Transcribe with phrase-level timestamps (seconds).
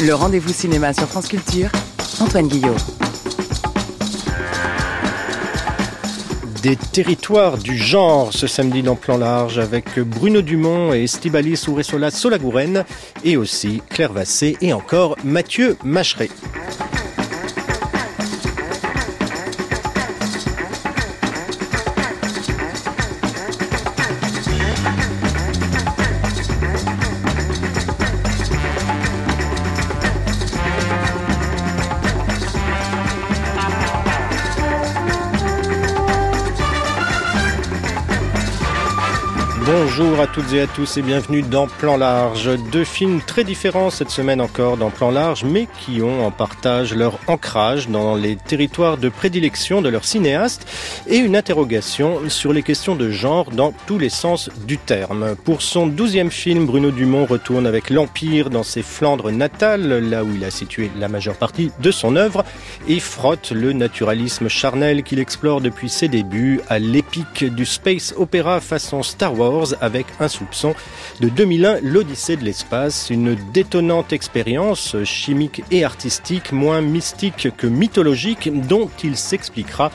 [0.00, 1.70] Le rendez-vous cinéma sur France Culture,
[2.20, 2.76] Antoine Guillot.
[6.62, 12.12] Des territoires du genre ce samedi dans Plan Large avec Bruno Dumont et Estibalis Ouressola
[12.12, 12.84] Solagouren
[13.24, 16.30] et aussi Claire Vassé et encore Mathieu Macheret.
[40.32, 42.50] Toutes et à tous et bienvenue dans Plan Large.
[42.72, 46.94] Deux films très différents cette semaine encore dans Plan Large, mais qui ont en partage
[46.94, 50.66] leur ancrage dans les territoires de prédilection de leurs cinéastes
[51.06, 55.34] et une interrogation sur les questions de genre dans tous les sens du terme.
[55.44, 60.34] Pour son douzième film, Bruno Dumont retourne avec l'Empire dans ses Flandres natales, là où
[60.34, 62.44] il a situé la majeure partie de son œuvre,
[62.88, 68.60] et frotte le naturalisme charnel qu'il explore depuis ses débuts à l'épique du space opéra
[68.60, 70.74] façon Star Wars avec un soupçon
[71.20, 78.50] de 2001, l'Odyssée de l'espace, une détonnante expérience chimique et artistique, moins mystique que mythologique,
[78.66, 79.90] dont il s'expliquera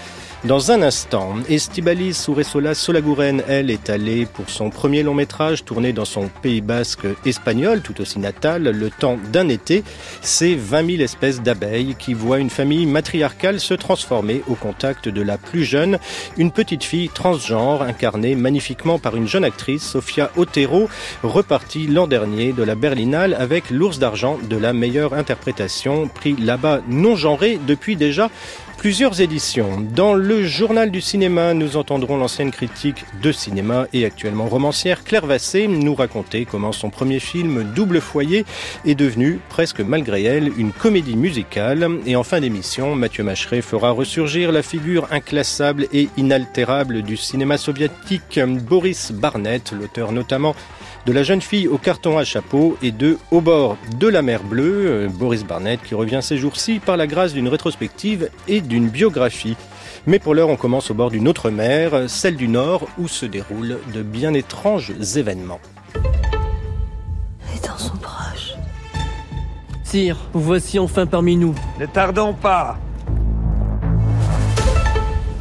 [0.46, 5.94] dans un instant, Estibalis Uresola Solagouren, elle, est allée pour son premier long métrage tourné
[5.94, 9.84] dans son Pays basque espagnol, tout aussi natal, le temps d'un été.
[10.22, 15.22] C'est 20 000 espèces d'abeilles qui voient une famille matriarcale se transformer au contact de
[15.22, 15.98] la plus jeune,
[16.38, 20.90] une petite fille transgenre incarnée magnifiquement par une jeune actrice, Sofia Otero,
[21.24, 26.82] repartie l'an dernier de la Berlinale avec l'ours d'argent de la meilleure interprétation, prix là-bas
[26.90, 28.30] non genré depuis déjà
[28.84, 29.80] plusieurs éditions.
[29.80, 35.26] Dans le journal du cinéma, nous entendrons l'ancienne critique de cinéma et actuellement romancière Claire
[35.26, 38.44] Vassé nous raconter comment son premier film Double Foyer
[38.84, 41.88] est devenu, presque malgré elle, une comédie musicale.
[42.06, 47.58] Et en fin d'émission, Mathieu Macheret fera ressurgir la figure inclassable et inaltérable du cinéma
[47.58, 50.58] soviétique Boris Barnett, l'auteur notamment
[51.06, 54.44] de la jeune fille au carton à chapeau et de Au bord de la mer
[54.44, 58.90] bleue, euh, Boris Barnett qui revient ces jours-ci par la grâce d'une rétrospective et d'une
[58.90, 59.58] biographie.
[60.08, 63.26] Mais pour l'heure, on commence au bord d'une autre mer, celle du Nord, où se
[63.26, 65.60] déroulent de bien étranges événements.
[67.54, 68.54] Les temps sont proches.
[69.84, 71.56] Sire, vous voici enfin parmi nous.
[71.80, 72.78] Ne tardons pas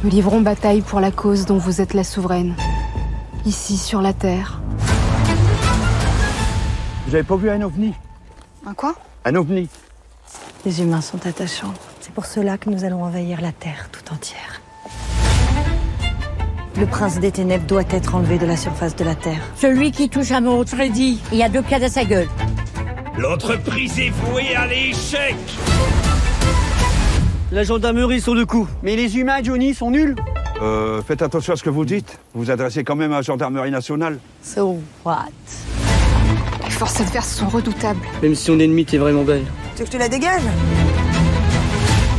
[0.03, 2.55] Nous livrons bataille pour la cause dont vous êtes la souveraine.
[3.45, 4.61] Ici, sur la Terre.
[7.13, 7.93] Vous avez pas vu un ovni?
[8.65, 8.95] Un quoi?
[9.23, 9.69] Un ovni
[10.65, 11.75] Les humains sont attachants.
[11.99, 14.63] C'est pour cela que nous allons envahir la Terre tout entière.
[16.75, 19.41] Le prince des ténèbres doit être enlevé de la surface de la Terre.
[19.55, 22.27] Celui qui touche à mon Freddy, il y a deux pieds à sa gueule.
[23.15, 25.35] L'entreprise est vouée à l'échec
[27.51, 28.67] La gendarmerie sur le coup.
[28.81, 30.15] Mais les humains, Johnny, sont nuls
[30.63, 32.17] Euh, faites attention à ce que vous dites.
[32.33, 34.17] Vous vous adressez quand même à la gendarmerie nationale.
[34.41, 35.29] So what?
[36.85, 38.05] Forces adverses sont redoutables.
[38.21, 39.45] Même si on est ennemi, t'es vraiment belle.
[39.73, 40.41] Tu veux que je te la dégage?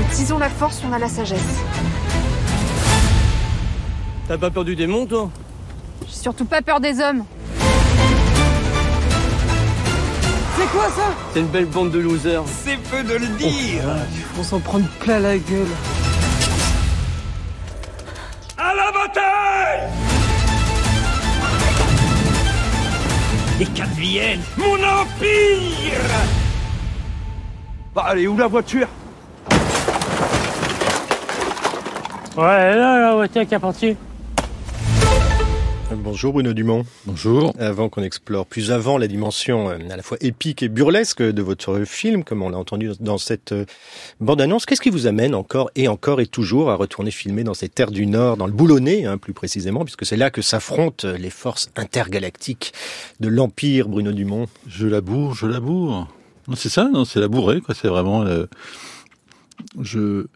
[0.08, 1.38] Utilisons la force, on a la sagesse.
[4.26, 5.28] T'as pas peur du démon, toi?
[6.08, 7.24] J'ai surtout pas peur des hommes.
[10.56, 11.12] C'est quoi ça?
[11.34, 12.44] C'est une belle bande de losers.
[12.64, 13.82] C'est peu de le dire
[14.38, 15.66] On s'en prendre plein la gueule.
[23.64, 26.00] Les quatre viennent Mon empire
[27.94, 28.88] Bah, allez, où la voiture?
[32.36, 33.97] Ouais, là, la voiture qui est partie.
[35.93, 36.84] Bonjour Bruno Dumont.
[37.06, 37.54] Bonjour.
[37.59, 41.42] Avant qu'on explore plus avant la dimension euh, à la fois épique et burlesque de
[41.42, 43.66] votre film, comme on l'a entendu dans cette euh,
[44.21, 47.69] bande-annonce, qu'est-ce qui vous amène encore et encore et toujours à retourner filmer dans ces
[47.69, 51.31] terres du Nord, dans le Boulonnais hein, plus précisément, puisque c'est là que s'affrontent les
[51.31, 52.72] forces intergalactiques
[53.21, 54.47] de l'Empire, Bruno Dumont?
[54.66, 56.09] Je laboure, je laboure.
[56.48, 57.75] Non, c'est ça, non, c'est labourer, quoi.
[57.75, 58.25] C'est vraiment.
[59.80, 60.27] Je,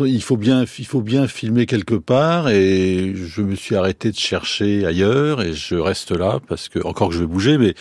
[0.00, 4.16] il faut bien, il faut bien filmer quelque part, et je me suis arrêté de
[4.16, 7.74] chercher ailleurs, et je reste là parce que encore que je vais bouger, mais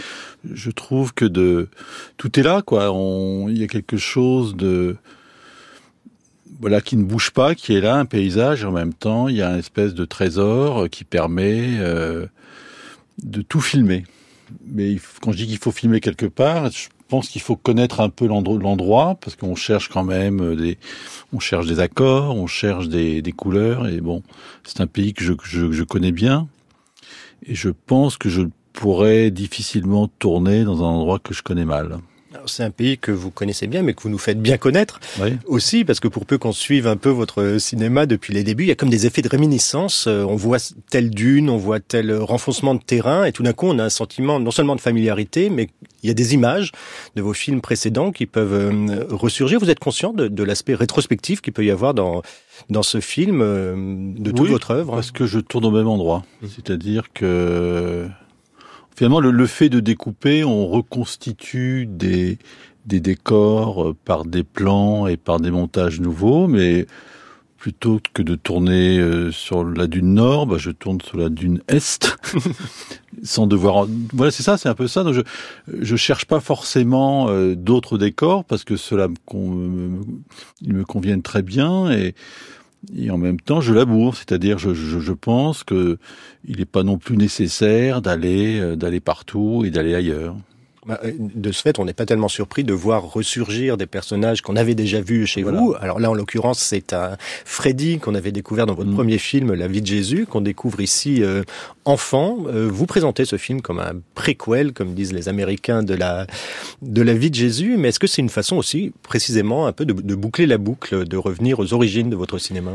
[0.51, 1.69] je trouve que de
[2.17, 2.93] tout est là, quoi.
[3.49, 4.95] Il y a quelque chose de
[6.59, 9.37] voilà qui ne bouge pas, qui est là, un paysage, et en même temps, il
[9.37, 12.27] y a une espèce de trésor qui permet euh,
[13.23, 14.05] de tout filmer.
[14.67, 18.07] Mais quand je dis qu'il faut filmer quelque part, je pense qu'il faut connaître un
[18.07, 20.77] peu l'endro- l'endroit parce qu'on cherche quand même des,
[21.33, 24.23] on cherche des accords, on cherche des, couleurs et bon,
[24.63, 26.47] c'est un pays je, je, que je connais bien
[27.45, 31.99] et je pense que je pourrais difficilement tourner dans un endroit que je connais mal.
[32.45, 35.37] C'est un pays que vous connaissez bien, mais que vous nous faites bien connaître Oui.
[35.45, 38.67] aussi, parce que pour peu qu'on suive un peu votre cinéma depuis les débuts, il
[38.67, 40.05] y a comme des effets de réminiscence.
[40.07, 40.57] Euh, On voit
[40.89, 43.89] telle dune, on voit tel renfoncement de terrain, et tout d'un coup, on a un
[43.89, 45.69] sentiment non seulement de familiarité, mais
[46.03, 46.71] il y a des images
[47.15, 49.59] de vos films précédents qui peuvent euh, ressurgir.
[49.59, 52.21] Vous êtes conscient de, de l'aspect rétrospectif qu'il peut y avoir dans
[52.69, 53.75] dans ce film, euh,
[54.17, 54.93] de toute Oui, votre œuvre?
[54.93, 56.23] Parce que je tourne au même endroit.
[56.41, 56.47] Mmh.
[56.55, 58.07] C'est-à-dire que
[58.95, 62.37] finalement, le, le fait de découper, on reconstitue des,
[62.85, 66.87] des décors euh, par des plans et par des montages nouveaux, mais
[67.57, 71.61] plutôt que de tourner euh, sur la dune nord, bah, je tourne sur la dune
[71.67, 72.17] est,
[73.23, 73.87] sans devoir.
[74.13, 75.03] Voilà, c'est ça, c'est un peu ça.
[75.03, 75.21] Donc je
[75.81, 80.01] je cherche pas forcément euh, d'autres décors parce que cela me, con- me-
[80.61, 82.15] ils me conviennent très bien et
[82.95, 85.97] et en même temps, je laboure, c'est-à-dire, je, je, je pense que
[86.45, 90.35] il n'est pas non plus nécessaire d'aller euh, d'aller partout et d'aller ailleurs.
[90.87, 94.41] Bah, euh, De ce fait, on n'est pas tellement surpris de voir ressurgir des personnages
[94.41, 95.59] qu'on avait déjà vus chez Voilà.
[95.59, 95.75] vous.
[95.79, 98.95] Alors là, en l'occurrence, c'est un Freddy qu'on avait découvert dans votre Mm.
[98.95, 101.43] premier film, La vie de Jésus, qu'on découvre ici euh,
[101.85, 102.37] enfant.
[102.47, 106.25] Euh, vous présentez ce film comme un préquel, comme disent les Américains, de la
[106.81, 107.77] de la vie de Jésus.
[107.77, 111.05] Mais est-ce que c'est une façon aussi, précisément, un peu de, de boucler la boucle,
[111.07, 112.71] de revenir aux origines de votre cinéma?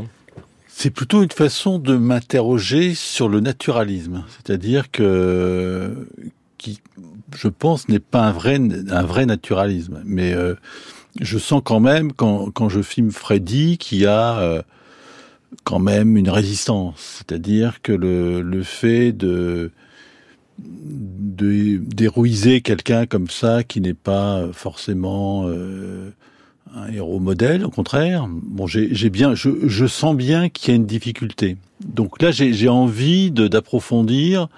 [0.69, 6.07] C'est plutôt une façon de m'interroger sur le naturalisme, c'est-à-dire que
[6.59, 6.81] qui,
[7.37, 10.55] je pense, n'est pas un vrai un vrai naturalisme, mais euh,
[11.21, 14.63] je sens quand même quand quand je filme Freddy qu'il y a euh,
[15.65, 19.71] quand même une résistance, c'est-à-dire que le le fait de
[20.59, 26.11] d'héroïser quelqu'un comme ça qui n'est pas forcément euh,
[26.75, 28.27] un héros modèle, au contraire.
[28.29, 31.59] Bon, j'ai bien, je, je sens bien qu'il y a une difficulté.
[31.85, 34.49] Donc là, j'ai envie d'approfondir.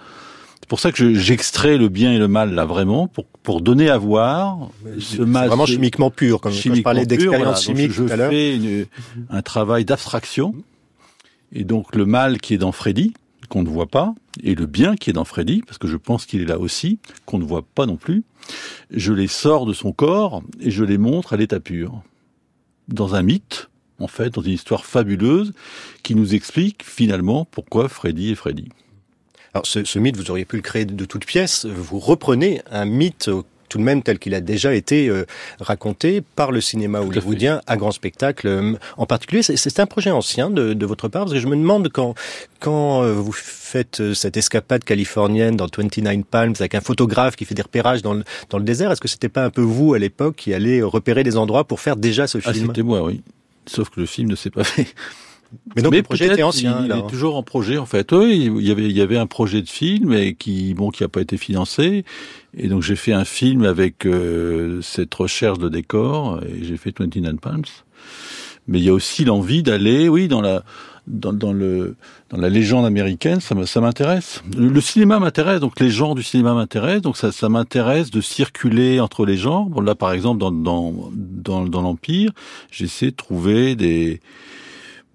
[0.69, 3.63] C'est pour ça que je- j'extrais le bien et le mal là vraiment pour pour
[3.63, 4.69] donner à voir
[5.01, 5.49] ce mal.
[5.49, 7.79] vraiment chimiquement pur, comme quand je chimiquement parlais d'expérience voilà.
[7.81, 8.31] Chimique je tout à l'heure.
[8.31, 8.87] fais une-
[9.31, 10.55] un travail d'abstraction.
[11.53, 13.15] Et donc le mal qui est dans Freddy,
[13.49, 16.27] qu'on ne voit pas, et le bien qui est dans Freddy, parce que je pense
[16.27, 18.23] qu'il est là aussi, qu'on ne voit pas non plus,
[18.91, 22.03] je les sors de son corps et je les montre à l'état pur.
[22.89, 25.55] Dans un mythe, en fait, dans une histoire fabuleuse,
[26.03, 28.69] qui nous explique finalement pourquoi Freddy est Freddy.
[29.55, 31.65] Alors ce, ce mythe, vous auriez pu le créer de toutes pièces.
[31.67, 35.27] Vous reprenez un mythe euh, tout de même tel qu'il a déjà été euh,
[35.61, 39.43] raconté par le cinéma Tout à hollywoodien à grand spectacle euh, en particulier.
[39.43, 42.15] C'est- un projet ancien de, de votre part parce que je me demande quand
[42.61, 47.55] quand euh, vous faites cette escapade californienne dans 29 Palms avec un photographe qui fait
[47.55, 49.99] des repérages dans le, dans le désert, est-ce que c'était pas un peu vous à
[49.99, 52.69] l'époque qui allez repérer des endroits pour faire déjà ce Ah, film?
[52.69, 53.21] c'était moi, oui.
[53.67, 54.87] Sauf que le film ne s'est pas fait.
[55.75, 56.83] Mais donc Mais le projet était ancien.
[56.85, 57.07] Il, alors.
[57.07, 58.13] est toujours en projet en fait.
[58.13, 61.05] Oui, il y avait il y avait un projet de film et qui bon qui
[61.05, 62.05] a pas été financé
[62.57, 66.95] et donc j'ai fait un film avec euh, cette recherche de décor et j'ai fait
[66.99, 67.63] 29 Palms.
[68.67, 70.63] Mais il y a aussi l'envie d'aller, oui, dans la
[71.07, 71.97] dans, dans le
[72.29, 74.43] dans la légende américaine, ça m'intéresse.
[74.57, 78.21] Le, le cinéma m'intéresse, donc les genres du cinéma m'intéressent, donc ça ça m'intéresse de
[78.21, 79.67] circuler entre les genres.
[79.67, 82.33] Bon là par exemple dans dans dans, dans l'empire,
[82.71, 84.21] j'essaie de trouver des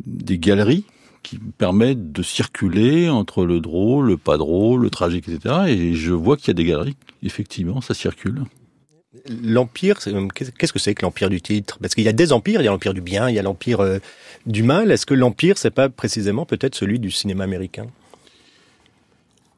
[0.06, 0.86] des galeries
[1.22, 5.56] qui me permettent de circuler entre le drôle, le pas drôle, le tragique, etc.
[5.68, 8.44] Et je vois qu'il y a des galeries, effectivement, ça circule.
[9.30, 10.12] L'empire, c'est-
[10.58, 11.78] qu'est-ce que c'est que l'empire du titre?
[11.80, 13.44] Parce qu'il y a des empires, il y a l'empire du bien, il y a
[13.44, 14.00] l'empire euh,
[14.46, 14.92] du mal.
[14.92, 17.86] Est-ce que l'empire, c'est pas précisément peut-être celui du cinéma américain?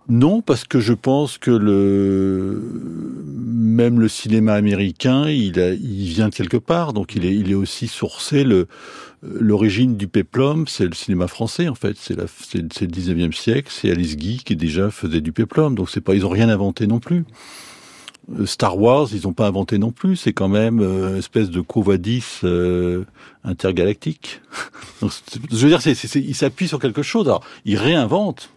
[0.08, 2.62] Non, parce que je pense que le
[3.76, 8.46] même le cinéma américain, il, vient de quelque part, donc il est, aussi sourcé.
[9.24, 11.98] L'origine du péplum, c'est le cinéma français en fait.
[11.98, 12.28] C'est le
[12.68, 13.70] 19e siècle.
[13.72, 16.86] C'est Alice Guy qui déjà faisait du péplum, donc c'est pas, ils ont rien inventé
[16.86, 17.26] non plus.
[18.40, 20.16] Euh, Star Wars, ils n'ont pas inventé non plus.
[20.16, 23.04] C'est quand même euh, une espèce de Covadis euh,
[23.44, 24.42] intergalactique.
[25.02, 25.08] Je
[25.58, 27.28] veux dire, c'est, c'est, c'est- il s'appuie sur quelque chose.
[27.28, 28.50] Alors, il réinvente.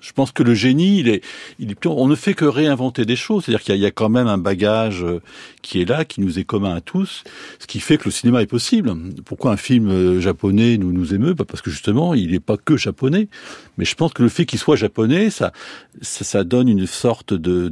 [0.00, 1.22] Je pense que le génie, il est,
[1.58, 3.44] il est on ne fait que réinventer des choses.
[3.44, 5.20] C'est-à-dire qu'il y a, il y a quand même un bagage euh,
[5.60, 7.22] qui est là, qui nous est commun à tous,
[7.58, 8.94] ce qui fait que le cinéma est possible.
[9.26, 11.34] Pourquoi un film euh, japonais nous nous émeut?
[11.34, 13.28] Bah, Parce que justement, il n'est pas que japonais.
[13.76, 15.52] Mais je pense que le fait qu'il soit japonais, ça,
[16.00, 17.68] ça, ça donne une sorte de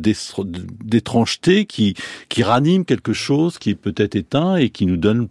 [0.85, 1.95] d'étrangeté qui
[2.29, 5.29] qui ranime quelque chose qui est peut-être éteint et qui nous donne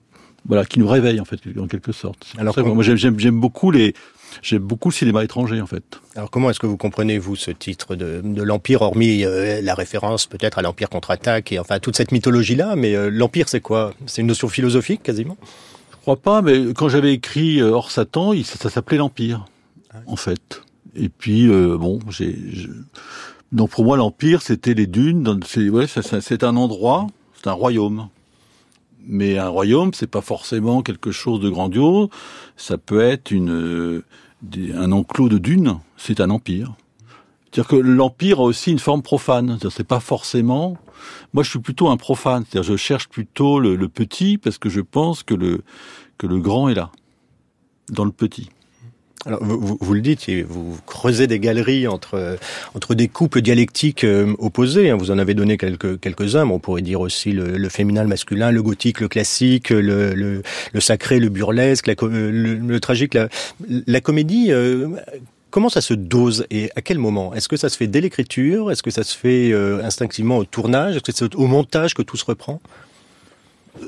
[0.47, 2.33] voilà qui nous réveille en fait en quelque sorte.
[2.37, 3.93] Alors, ça moi j'aime beaucoup les
[4.41, 5.83] j'aime beaucoup le cinéma étranger en fait.
[6.15, 9.75] Alors comment est-ce que vous comprenez vous ce titre de, de l'empire, hormis euh, la
[9.75, 13.61] référence peut-être à l'empire contre-attaque et enfin toute cette mythologie là Mais euh, l'empire, c'est
[13.61, 13.93] quoi?
[14.05, 15.37] C'est une notion philosophique quasiment?
[15.91, 19.45] Je crois pas, mais quand j'avais écrit euh, Hors Satan, ça, s'appelait l'Empire,
[20.05, 20.61] en fait.
[20.95, 22.69] Et puis, euh, bon, j'ai, je-
[23.51, 25.39] Donc pour moi, l'Empire, c'était les dunes.
[25.47, 27.07] C'est ouais, c'est un endroit,
[27.41, 28.07] c'est un royaume.
[29.07, 32.09] Mais un royaume, c'est pas forcément quelque chose de grandiose.
[32.57, 34.01] Ça peut être une,
[34.73, 35.79] un enclos de dunes.
[35.97, 36.75] C'est un empire.
[37.45, 39.57] C'est-à-dire que l'empire a aussi une forme profane.
[39.69, 40.77] C'est pas forcément.
[41.33, 42.43] Moi, je suis plutôt un profane.
[42.43, 45.61] C'est-à-dire, je cherche plutôt le, petit parce que je pense que le
[46.17, 46.91] que le grand est là,
[47.89, 48.49] dans le petit.
[49.25, 52.37] Alors, vous, vous, le dites, vous creusez des galeries entre
[52.75, 54.91] entre des couples dialectiques euh, opposés.
[54.91, 54.97] Hein.
[54.97, 56.47] Vous en avez donné quelques quelques uns.
[56.49, 60.43] on pourrait dire aussi le, le, féminin, le masculin, le gothique, le classique, le, le,
[60.73, 63.29] le sacré, le burlesque, la, le, tragique, la,
[63.67, 64.51] la comédie.
[64.51, 64.89] Euh,
[65.49, 67.33] comment ça se dose et à quel moment?
[67.33, 68.71] Est-ce que ça se fait dès l'écriture?
[68.71, 70.97] Est-ce que ça se fait euh, instinctivement au tournage?
[70.97, 72.61] Est-ce que c'est au montage que tout se reprend?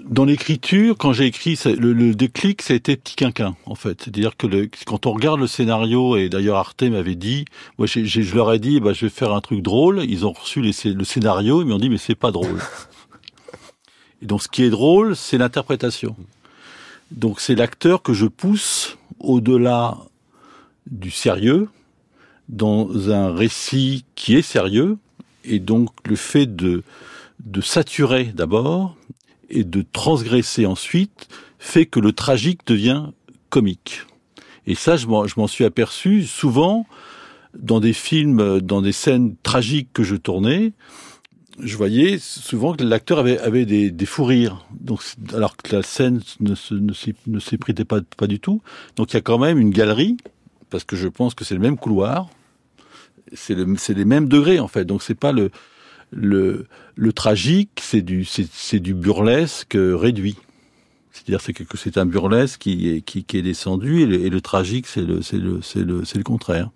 [0.05, 4.01] Dans l'écriture, quand j'ai écrit, le, déclic, ça a été Petit Quinquin, en fait.
[4.01, 7.45] C'est-à-dire que le, quand on regarde le scénario, et d'ailleurs Arte m'avait dit,
[7.77, 10.03] moi je leur ai dit, bah, je vais faire un truc drôle.
[10.03, 12.59] Ils ont reçu les, le scénario, ils m'ont dit, mais c'est pas drôle.
[14.21, 16.15] et donc ce qui est drôle, c'est l'interprétation.
[17.11, 19.97] Donc c'est l'acteur que je pousse au-delà
[20.91, 21.69] du sérieux,
[22.49, 24.97] dans un récit qui est sérieux,
[25.43, 26.83] et donc le fait de,
[27.45, 28.95] de saturer d'abord,
[29.49, 33.07] et de transgresser ensuite fait que le tragique devient
[33.49, 34.01] comique.
[34.65, 36.85] Et ça, je m'en suis aperçu souvent
[37.57, 40.73] dans des films, dans des scènes tragiques que je tournais.
[41.59, 45.01] Je voyais souvent que l'acteur avait, des, des fous rires, donc
[45.33, 48.61] alors que la scène ne, se, ne pas, du tout.
[48.95, 50.17] Donc il y a quand même une galerie,
[50.69, 52.29] parce que je pense que c'est le même couloir,
[53.33, 54.85] c'est le, les mêmes degrés en fait.
[54.85, 55.49] Donc c'est pas le,
[56.11, 56.67] le,
[57.13, 60.37] tragique, c'est du, burlesque réduit.
[61.11, 66.69] C'est-à-dire c'est que c'est un burlesque qui est, descendu et le, tragique c'est le, contraire.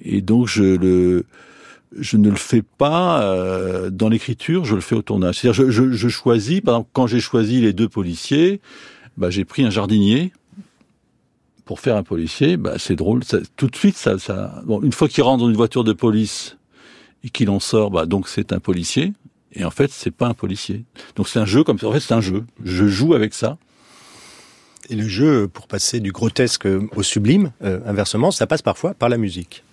[0.00, 5.38] Et donc je ne le fais pas euh, dans l'écriture, je le fais au tournage.
[5.38, 8.60] C'est-à-dire je, choisis, par exemple quand j'ai choisi les deux policiers,
[9.16, 10.32] bah, j'ai pris un jardinier
[11.64, 12.56] pour faire un policier.
[12.56, 14.16] Bah, c'est drôle, ça, tout de suite ça,
[14.82, 16.57] une fois qu'il rentre dans une voiture de police
[17.24, 19.12] et qu'il en sort, bah, donc c'est un policier.
[19.52, 20.84] Et en fait, c'est pas un policier.
[21.16, 21.88] Donc c'est un jeu comme ça.
[21.88, 22.44] En fait, c'est un jeu.
[22.64, 23.58] Je joue avec ça.
[24.90, 29.08] Et le jeu, pour passer du grotesque au sublime, euh, inversement, ça passe parfois par
[29.08, 29.64] la musique.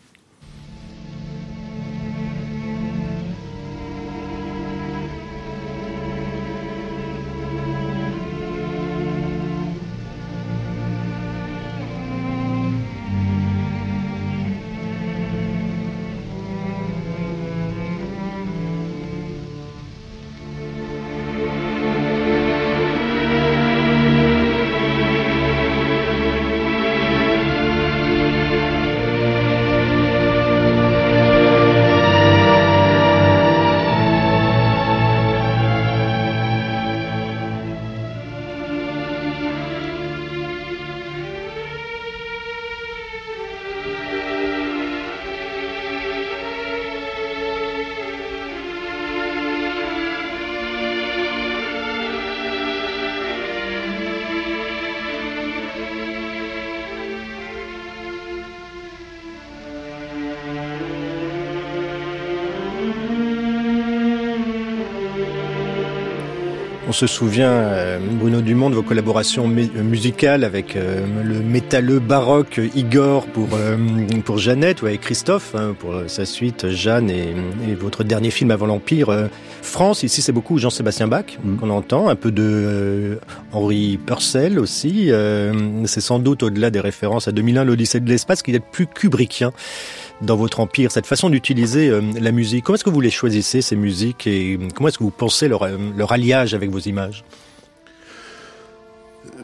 [66.95, 73.25] Se souvient, euh, Bruno Dumont, de vos collaborations musicales avec euh, le métalleux baroque Igor
[73.27, 73.75] pour, euh,
[74.23, 77.35] pour Jeannette ou avec Christophe hein, pour sa suite Jeanne et,
[77.77, 79.27] votre dernier film avant l'Empire,
[79.61, 80.03] France.
[80.03, 81.57] Ici, c'est beaucoup Jean-Sébastien Bach mm.
[81.57, 83.19] qu'on entend, un peu de
[83.51, 85.11] Henri Purcell aussi.
[85.85, 89.51] c'est sans doute au-delà des références à 2001, l'Odyssée de l'espace, qui est plus kubrickien
[90.21, 92.63] dans votre empire, cette façon d'utiliser euh, la musique.
[92.63, 95.63] Comment est-ce que vous les choisissez, ces musiques, et comment est-ce que vous pensez leur,
[95.63, 95.77] euh,
[96.09, 97.23] alliage avec vos images?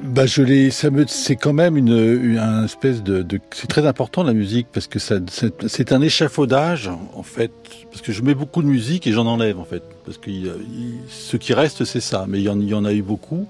[0.02, 4.88] Bah je les, c'est quand même une, espèce de, c'est très important la musique parce
[4.88, 7.52] que c'est un échafaudage en fait,
[7.92, 10.32] parce que je mets beaucoup de musique et j'en enlève en fait, parce que
[11.08, 13.48] ce qui reste c'est ça, mais il y en a eu beaucoup.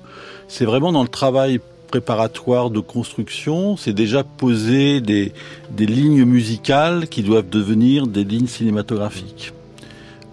[0.49, 5.33] C'est vraiment dans le travail préparatoire de construction, c'est déjà poser des,
[5.71, 9.51] des lignes musicales qui doivent devenir des lignes cinématographiques,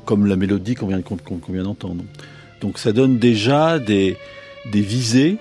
[0.05, 2.05] comme la mélodie qu'on vient, qu'on vient d'entendre.
[2.61, 4.17] Donc ça donne déjà des,
[4.71, 5.39] des visées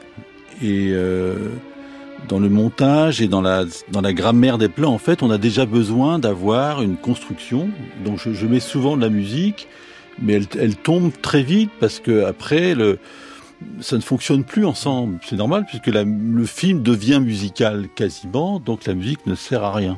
[0.64, 1.36] et euh,
[2.28, 5.38] dans le montage et dans la, dans la grammaire des plans, en fait, on a
[5.38, 7.70] déjà besoin d'avoir une construction.
[8.04, 9.68] Donc je, je, mets souvent de la musique,
[10.20, 12.98] mais elle, elle tombe très vite parce que après le
[13.82, 15.20] ça ne fonctionne plus ensemble.
[15.24, 19.98] C'est normal puisque le film devient musical quasiment, donc la musique ne sert à rien.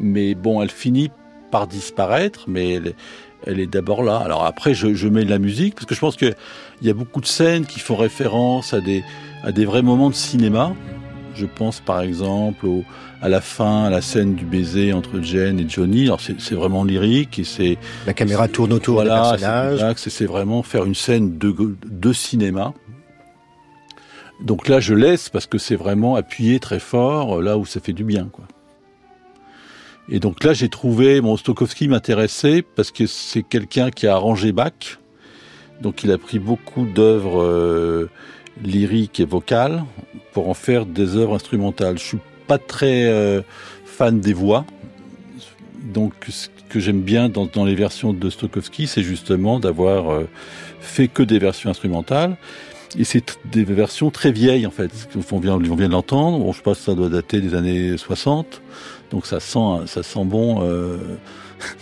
[0.00, 1.10] Mais bon, elle finit
[1.50, 2.80] par disparaître, mais
[3.46, 4.18] elle, est d'abord là.
[4.18, 6.34] Alors après, je, je, mets de la musique parce que je pense qu'il
[6.82, 9.04] y a beaucoup de scènes qui font référence à des,
[9.42, 10.74] à des vrais moments de cinéma.
[11.36, 12.84] Je pense par exemple au,
[13.20, 16.06] à la fin, à la scène du baiser entre Jen et Johnny.
[16.06, 19.94] Alors c'est vraiment lyrique et c'est la caméra tourne autour voilà, du personnage.
[19.96, 22.72] C'est vraiment faire une scène de, de cinéma.
[24.42, 27.94] Donc là, je laisse parce que c'est vraiment appuyé très fort là où ça fait
[27.94, 28.44] du bien, quoi.
[30.08, 34.52] Et donc là, j'ai trouvé, mon Stokowski m'intéressait parce que c'est quelqu'un qui a arrangé
[34.52, 35.00] Bach.
[35.80, 38.08] Donc il a pris beaucoup d'œuvres euh,
[38.62, 39.84] lyriques et vocales
[40.32, 41.98] pour en faire des œuvres instrumentales.
[41.98, 43.42] Je suis pas très euh,
[43.84, 44.64] fan des voix.
[45.82, 50.28] Donc ce que j'aime bien dans, dans, les versions de Stokowski, c'est justement d'avoir euh,
[50.80, 52.36] fait que des versions instrumentales.
[52.98, 54.90] Et c'est des versions très vieilles en fait.
[55.32, 56.38] On vient, on vient de l'entendre.
[56.38, 58.62] Bon, je pense que ça doit dater des années 60.
[59.10, 60.62] Donc ça sent, ça sent bon.
[60.62, 60.98] Euh...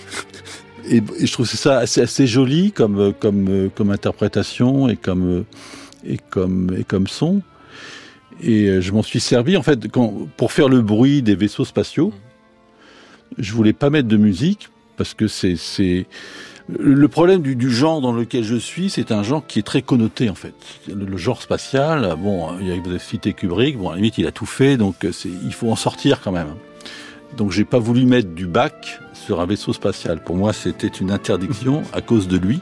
[0.88, 5.44] et, et, je trouve ça assez, assez joli comme, comme, comme interprétation et comme,
[6.06, 7.42] et comme, et comme son.
[8.42, 9.88] Et je m'en suis servi en fait
[10.36, 12.12] pour faire le bruit des vaisseaux spatiaux.
[13.38, 16.06] Je voulais pas mettre de musique parce que c'est
[16.68, 20.30] le problème du, genre dans lequel je suis, c'est un genre qui est très connoté
[20.30, 20.54] en fait.
[20.88, 24.32] Le, genre spatial, bon, il vous avez cité Kubrick, bon à la limite il a
[24.32, 26.54] tout fait, donc il faut en sortir quand même.
[27.36, 30.22] Donc j'ai pas voulu mettre du bac sur un vaisseau spatial.
[30.22, 32.60] Pour moi, c'était une interdiction à cause de lui.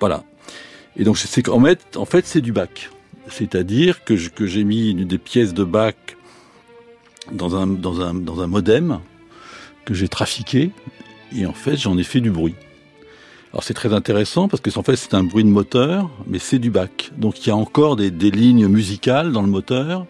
[0.00, 0.24] Voilà.
[0.96, 2.90] Et donc c'est qu'en fait, en fait, c'est du bac.
[3.28, 6.16] C'est-à-dire que j'ai mis des pièces de bac
[7.32, 9.00] dans un, modem
[9.84, 10.70] que j'ai trafiqué
[11.36, 12.54] et en fait j'en ai fait du bruit.
[13.52, 16.58] Alors c'est très intéressant parce que en fait c'est un bruit de moteur, mais c'est
[16.58, 17.10] du bac.
[17.16, 20.06] Donc il y a encore des lignes musicales dans le moteur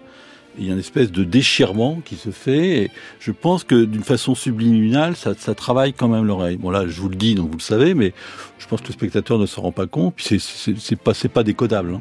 [0.59, 2.91] il y a une espèce de déchirement qui se fait.
[3.21, 6.57] Je pense que d'une façon subliminale, ça, travaille quand même l'oreille.
[6.57, 8.13] Bon là, je vous le dis, donc vous le savez, mais
[8.59, 10.15] je pense que le spectateur ne se rend pas compte.
[10.17, 11.95] Puis c'est pas décodable.
[11.95, 11.99] Hein.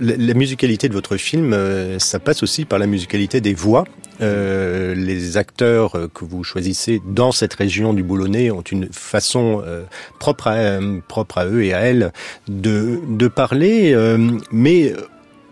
[0.00, 3.84] La, musicalité de votre film, euh, ça passe aussi par la musicalité des voix.
[4.20, 9.82] Euh, les acteurs que vous choisissez dans cette région du Boulonnais ont une façon euh,
[10.18, 12.12] propre, à, eux et à elles
[12.48, 14.18] de, de parler, euh,
[14.52, 14.94] mais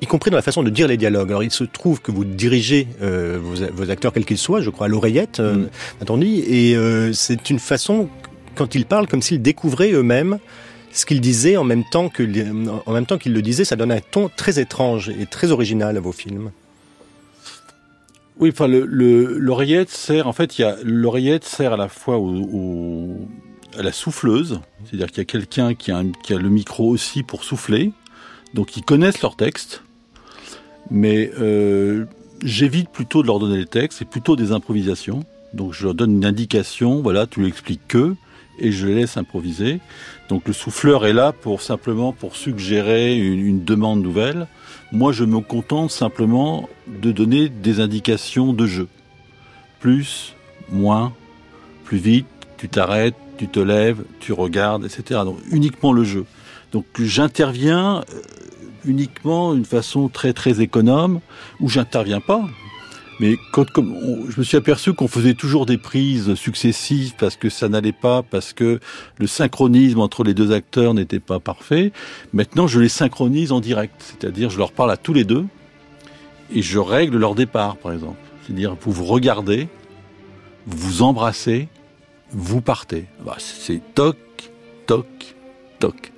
[0.03, 1.31] y compris dans la façon de dire les dialogues.
[1.31, 4.69] Alors il se trouve que vous dirigez euh, vos, vos, acteurs quels qu'ils soient, je
[4.69, 5.69] crois à l'oreillette, euh,
[6.01, 6.23] mm.
[6.23, 8.09] et euh, c'est une façon
[8.57, 10.39] quand ils parlent comme s'ils découvraient eux-mêmes
[10.93, 12.23] ce qu'ils disaient en même temps que
[12.85, 15.97] en même temps qu'ils le disaient, ça donne un ton très étrange et très original
[15.97, 16.51] à vos films.
[18.39, 22.19] Oui, enfin l'oreillette le, sert en fait il y a l'oreillette sert à la fois
[22.19, 23.29] au, au
[23.79, 27.43] à la souffleuse, c'est-à-dire qu'il y a quelqu'un qui, qui a le micro aussi pour
[27.43, 27.93] souffler,
[28.53, 29.83] donc ils connaissent leur texte
[30.91, 32.05] mais euh,
[32.43, 35.25] j'évite plutôt de leur donner les textes, c'est plutôt des improvisations.
[35.55, 38.15] Donc je leur donne une indication, voilà, tu l'expliques que,
[38.59, 39.81] et je les laisse improviser.
[40.29, 44.47] Donc le souffleur est là pour simplement pour suggérer une, une demande nouvelle.
[44.93, 48.89] Moi, je me contente simplement de donner des indications de jeu.
[49.81, 50.35] Plus,
[50.71, 51.15] moins,
[51.85, 52.27] plus vite,
[52.59, 55.21] tu t'arrêtes, tu te lèves, tu regardes, etc.
[55.25, 56.27] Donc uniquement le jeu.
[56.73, 58.21] Donc j'interviens euh,
[58.85, 61.21] uniquement d'une façon très très économe,
[61.61, 62.45] où j'interviens pas.
[63.21, 63.95] Mais quand comme
[64.29, 68.23] je me suis aperçu qu'on faisait toujours des prises successives parce que ça n'allait pas,
[68.23, 68.81] parce que
[69.19, 71.93] le synchronisme entre les deux acteurs n'était pas parfait.
[72.33, 75.45] Maintenant, je les synchronise en direct, c'est-à-dire je leur parle à tous les deux
[76.55, 78.19] et je règle leur départ, par exemple.
[78.45, 79.69] C'est-à-dire vous vous regardez,
[80.67, 81.69] vous vous embrassez,
[82.31, 83.07] vous partez.
[83.25, 84.17] Bah, c'est toc,
[84.87, 85.37] toc,
[85.79, 86.12] toc.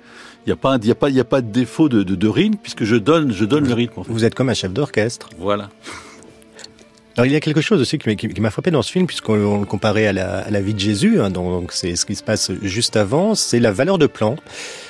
[0.45, 2.03] Il n'y a pas, il y a pas, il y a pas de défaut de,
[2.03, 3.99] de, de rythme puisque je donne, je donne le rythme.
[3.99, 4.11] En fait.
[4.11, 5.29] Vous êtes comme un chef d'orchestre.
[5.39, 5.69] Voilà.
[7.17, 9.61] Alors il y a quelque chose aussi qui, qui m'a frappé dans ce film, puisqu'on
[9.61, 12.23] le comparait à la, à la, vie de Jésus, hein, donc c'est ce qui se
[12.23, 14.35] passe juste avant, c'est la valeur de plan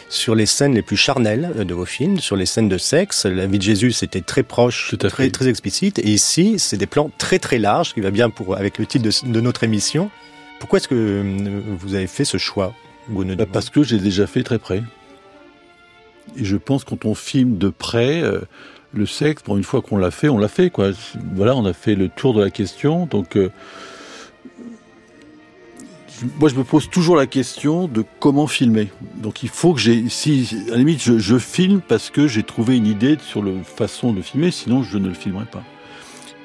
[0.10, 3.28] sur les scènes les plus charnelles de vos films, sur les scènes de sexe.
[3.28, 7.12] La vie de Jésus, c'était très proche, très, très explicite, et ici, c'est des plans
[7.20, 10.10] très très larges, qui va bien pour avec le titre de, de notre émission.
[10.60, 12.74] Pourquoi est-ce que euh, vous avez fait ce choix
[13.08, 14.82] bah Parce que j'ai déjà fait très près.
[16.38, 18.42] Et je pense quand on filme de près, euh,
[18.94, 20.70] le sexe, pour une fois qu'on l'a fait, on l'a fait.
[20.70, 20.92] Quoi.
[21.34, 23.06] Voilà, on a fait le tour de la question.
[23.06, 23.52] Donc, euh,
[26.40, 28.90] moi, je me pose toujours la question de comment filmer.
[29.18, 32.44] Donc, il faut que j'ai, si à la limite, je, je filme parce que j'ai
[32.44, 35.64] trouvé une idée sur la façon de filmer, sinon je ne le filmerai pas.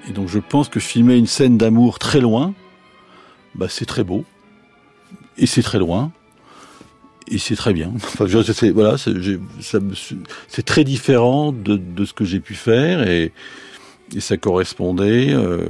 [0.08, 2.54] Et donc, je pense que filmer une scène d'amour très loin,
[3.54, 4.24] bah, c'est très beau.
[5.38, 6.12] Et c'est très loin
[7.30, 7.92] et c'est très bien.
[7.96, 13.32] Enfin, c'est voilà, c'est très différent de, de, ce que j'ai pu faire et,
[14.14, 15.68] et ça correspondait euh,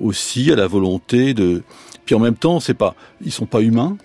[0.00, 1.62] aussi à la volonté de.
[2.04, 3.96] puis en même temps, c'est pas, ils sont pas humains.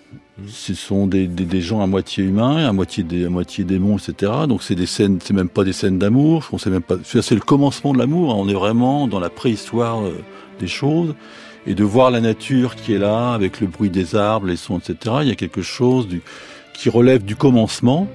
[0.50, 3.98] Ce sont des, des, des, gens à moitié humains, à moitié des, à moitié démons,
[3.98, 4.34] etc.
[4.50, 6.50] Donc c'est des scènes, c'est même pas des scènes d'amour.
[6.52, 6.98] On sait même pas.
[7.04, 8.34] C'est le commencement de l'amour.
[8.34, 8.38] Hein.
[8.38, 10.14] On est vraiment dans la préhistoire euh,
[10.60, 11.16] des choses
[11.66, 14.78] et de voir la nature qui est là avec le bruit des arbres, les sons,
[14.78, 15.16] etc.
[15.22, 16.22] Il y a quelque chose du,
[16.78, 18.08] qui relève du commencement.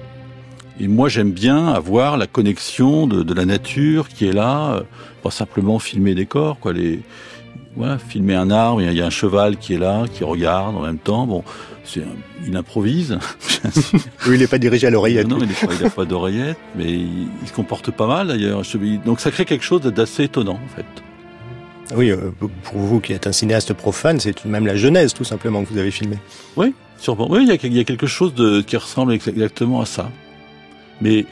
[0.79, 4.81] Et moi, j'aime bien avoir la connexion de, de, la nature qui est là, euh,
[5.21, 6.73] pas simplement filmer des corps, quoi.
[6.73, 7.01] Les,
[7.75, 10.81] voilà, filmer un arbre, il y a un cheval qui est là, qui regarde en
[10.81, 11.25] même temps.
[11.25, 11.43] Bon,
[11.83, 12.03] c'est,
[12.45, 13.17] il improvise.
[14.27, 15.27] oui, il n'est pas dirigé à l'oreillette.
[15.27, 18.61] Non, il n'a pas d'oreillette, mais il, il, se comporte pas mal d'ailleurs.
[19.05, 20.85] Donc ça crée quelque chose d'assez étonnant en fait.
[21.95, 22.31] Oui, euh,
[22.63, 25.77] pour vous qui êtes un cinéaste profane, c'est même la genèse tout simplement que vous
[25.77, 26.17] avez filmé.
[26.55, 27.29] Oui, sûrement.
[27.29, 30.09] Oui, il y a, quelque chose de, qui ressemble exactement à ça.
[31.01, 31.25] Mais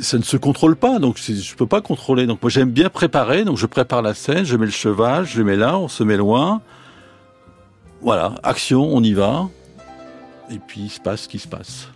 [0.00, 2.26] ça ne se contrôle pas, donc je peux pas contrôler.
[2.26, 5.42] Donc moi j'aime bien préparer, donc je prépare la scène, je mets le cheval, je
[5.42, 6.60] mets là, on se met loin.
[8.02, 9.48] Voilà, action, on y va.
[10.50, 11.88] Et puis il se passe ce qui se passe.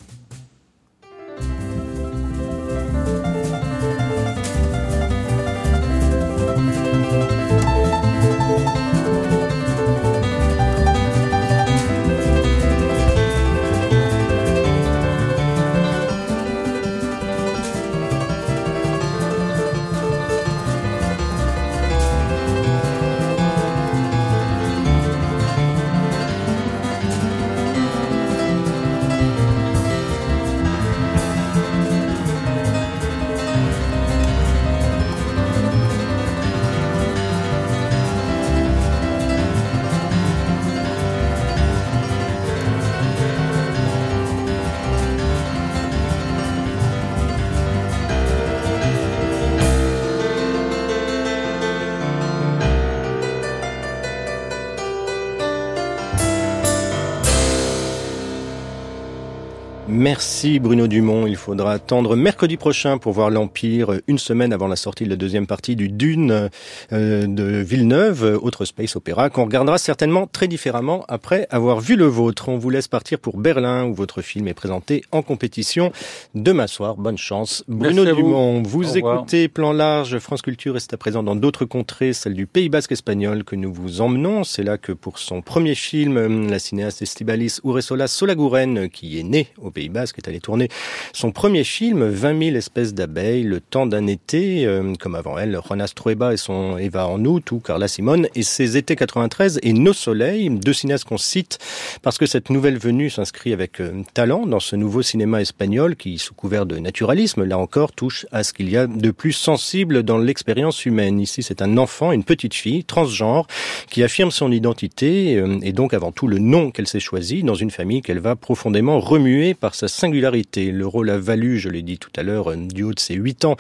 [60.05, 61.27] Merci Bruno Dumont.
[61.27, 65.17] Il faudra attendre mercredi prochain pour voir l'Empire, une semaine avant la sortie de la
[65.17, 66.51] deuxième partie du Dune
[66.93, 72.05] euh, de Villeneuve, autre space opéra, qu'on regardera certainement très différemment après avoir vu le
[72.05, 72.51] vôtre.
[72.51, 75.91] On vous laisse partir pour Berlin, où votre film est présenté en compétition
[76.35, 76.97] demain soir.
[76.97, 77.65] Bonne chance.
[77.67, 82.13] Bruno Dumont, vous, vous écoutez Plan Large, France Culture est à présent dans d'autres contrées,
[82.13, 84.45] celle du Pays Basque espagnol que nous vous emmenons.
[84.45, 89.49] C'est là que pour son premier film, la cinéaste Estibalis Uresola Solaguren, qui est née
[89.57, 90.69] au Pays Basque, est allé tourner
[91.13, 95.59] son premier film, 20 000 espèces d'abeilles, le temps d'un été, euh, comme avant elle,
[95.67, 99.73] Jonas Trueba et son Eva en août, ou Carla Simone, et ses étés 93 et
[99.73, 101.59] Nos soleils, deux cinéastes qu'on cite
[102.03, 106.19] parce que cette nouvelle venue s'inscrit avec euh, talent dans ce nouveau cinéma espagnol qui,
[106.19, 110.03] sous couvert de naturalisme, là encore, touche à ce qu'il y a de plus sensible
[110.03, 111.21] dans l'expérience humaine.
[111.21, 113.47] Ici, c'est un enfant, une petite fille, transgenre,
[113.91, 117.55] qui affirme son identité euh, et donc avant tout le nom qu'elle s'est choisi dans
[117.55, 120.71] une famille qu'elle va profondément remuer par sa singularité.
[120.71, 123.45] Le rôle a valu, je l'ai dit tout à l'heure, du haut de ses huit
[123.45, 123.57] ans,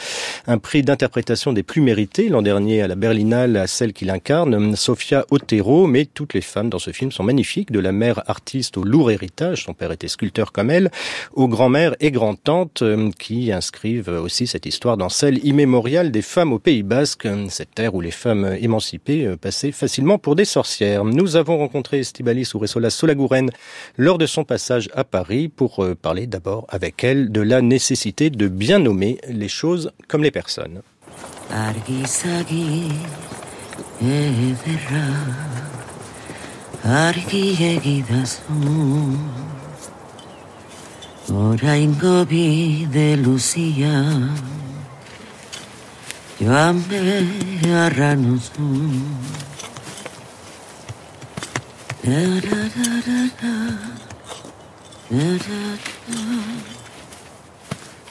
[0.46, 4.76] un prix d'interprétation des plus mérités l'an dernier à la Berlinale à celle qu'il incarne,
[4.76, 8.76] Sofia Otero, mais toutes les femmes dans ce film sont magnifiques, de la mère artiste
[8.76, 10.90] au lourd héritage, son père était sculpteur comme elle,
[11.32, 12.84] aux grand-mères et grand-tantes
[13.18, 17.94] qui inscrivent aussi cette histoire dans celle immémoriale des femmes au Pays Basque, cette terre
[17.94, 21.04] où les femmes émancipées passaient facilement pour des sorcières.
[21.04, 23.50] Nous avons rencontré Estibalis Uresola Solaguren
[23.96, 28.48] lors de son passage à Paris pour parler d'abord avec elle de la nécessité de
[28.48, 30.80] bien nommer les choses comme les personnes.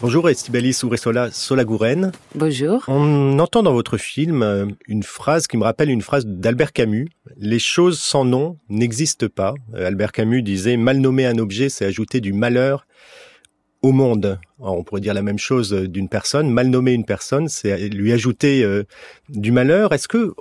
[0.02, 2.12] Bonjour Estibalis Uresola Solaguren.
[2.36, 2.84] Bonjour.
[2.88, 7.08] On entend dans votre film une phrase qui me rappelle une phrase d'Albert Camus.
[7.38, 9.56] Les choses sans nom n'existent pas.
[9.74, 12.86] Albert Camus disait mal nommer un objet, c'est ajouter du malheur
[13.82, 14.40] au monde.
[14.60, 16.50] Alors, on pourrait dire la même chose d'une personne.
[16.50, 18.84] Mal nommer une personne, c'est lui ajouter euh,
[19.30, 19.94] du malheur.
[19.94, 20.34] Est-ce que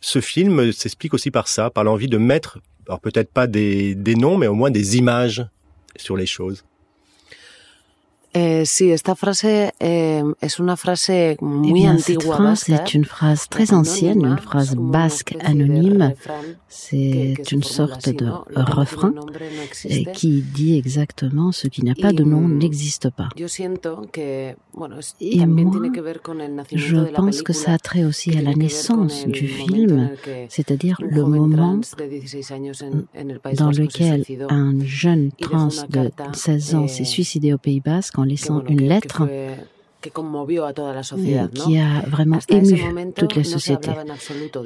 [0.00, 4.16] ce film s'explique aussi par ça, par l'envie de mettre, alors peut-être pas des, des
[4.16, 5.46] noms, mais au moins des images?
[5.96, 6.64] Sur les choses
[8.36, 12.94] Eh, sí, esta frase eh, es una frase muy eh bien, antigua cette phrase est
[12.94, 16.14] une phrase très ancienne, une phrase basque anonyme.
[16.68, 19.14] C'est une sorte de refrain
[19.84, 23.28] eh, qui dit exactement ce qui n'a pas de nom n'existe pas.
[23.36, 23.46] Et
[24.74, 24.88] moi,
[26.72, 30.10] Je pense que ça a trait aussi à la naissance du film,
[30.48, 35.30] c'est-à-dire le moment trans de 16 años en, en el País dans lequel un jeune
[35.40, 39.22] trans de carta, 16 ans eh, s'est suicidé au Pays Basque en laissant une lettre
[40.00, 43.90] qui a vraiment ému toute la société.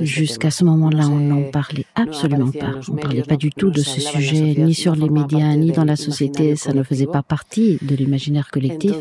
[0.00, 2.72] Jusqu'à ce moment-là, on n'en parlait absolument pas.
[2.88, 5.84] On ne parlait pas du tout de ce sujet, ni sur les médias, ni dans
[5.84, 6.56] la société.
[6.56, 8.94] Ça ne faisait pas partie de l'imaginaire collectif.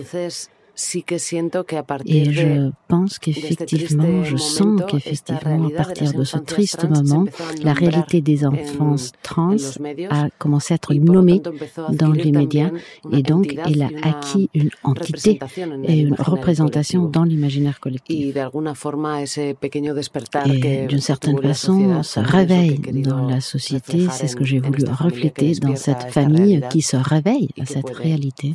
[2.05, 7.25] Et je pense qu'effectivement, je sens qu'effectivement, à partir de ce triste moment,
[7.63, 9.55] la réalité des en- enfants trans
[10.09, 11.41] a commencé à être nommée
[11.91, 12.69] dans les médias
[13.11, 15.39] et donc elle a acquis une entité
[15.83, 18.35] et une représentation dans l'imaginaire collectif.
[20.45, 25.53] Et d'une certaine façon, ce réveil dans la société, c'est ce que j'ai voulu refléter
[25.55, 28.53] dans cette famille qui se réveille à cette réalité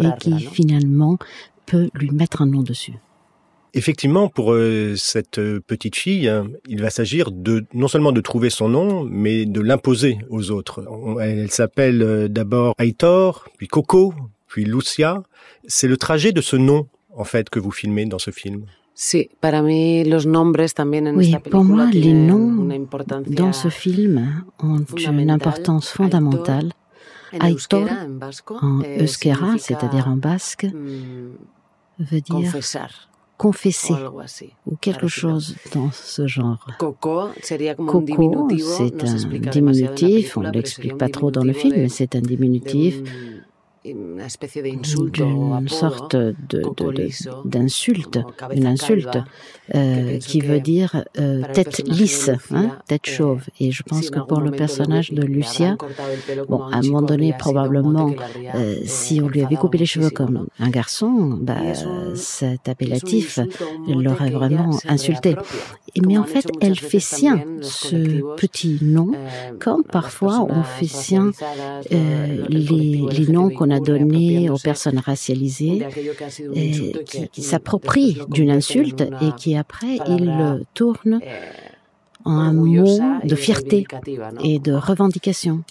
[0.00, 1.18] et qui finalement
[1.70, 2.94] peut lui mettre un nom dessus.
[3.74, 8.20] Effectivement, pour euh, cette euh, petite fille, hein, il va s'agir de non seulement de
[8.22, 10.84] trouver son nom, mais de l'imposer aux autres.
[11.20, 14.14] Elle, elle s'appelle euh, d'abord Aitor, puis Coco,
[14.46, 15.22] puis Lucia.
[15.66, 18.64] C'est le trajet de ce nom, en fait, que vous filmez dans ce film.
[18.94, 22.68] Sí, para mí los nombres también en Oui, esta pour moi, les noms
[23.28, 26.72] dans ce film ont une importance fondamentale.
[27.32, 27.86] en Aitor,
[28.62, 31.36] en eh, euskera, c'est-à-dire en basque, mm,
[31.98, 32.52] veut dire
[33.38, 33.94] confesser
[34.66, 36.66] ou quelque chose dans ce genre.
[36.78, 37.76] Coco c'est un
[39.50, 43.00] diminutif, on ne l'explique pas trop dans le film, mais c'est un diminutif
[43.94, 46.16] d'une sorte
[47.44, 48.18] d'insulte,
[48.54, 49.18] une insulte
[49.74, 53.42] euh, qui veut dire euh, tête lisse, Lucia, hein, tête eh, chauve.
[53.60, 55.76] Et je pense que pour le personnage de Lucia,
[56.48, 58.10] bon, à un moment donné, probablement,
[58.54, 61.56] euh, eh, si on lui avait coupé les cheveux comme un garçon, bah,
[62.14, 63.40] cet appellatif
[63.86, 65.36] l'aurait vraiment insulté.
[66.06, 70.86] mais en fait, elle muchas fait sien ce petit nom, eh, comme parfois on fait
[70.86, 71.32] sien
[71.90, 75.86] les noms qu'on a Donnés aux personnes racialisées
[76.54, 76.92] et
[77.32, 81.28] qui, s'approprient d'une insulte et qui après ils tournent eh,
[82.24, 83.86] en un mot de fierté
[84.42, 85.62] et de revendication.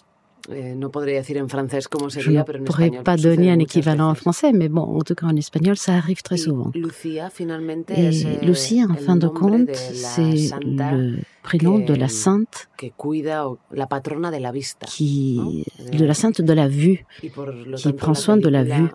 [0.49, 3.51] Eh, no podría decir en francés cómo Je sería, ne pero en pourrais pas donner
[3.51, 6.71] un équivalent en français, mais bon, en tout cas en espagnol, ça arrive très souvent.
[6.73, 12.87] Lucía, finalmente, Et eh, en fin de compte, c'est le prénom de la sainte que
[12.95, 14.85] cuida, o la patrona de la vista.
[14.87, 17.05] qui, de la sainte de la vue.
[17.19, 18.89] Qui prend soin de la vue.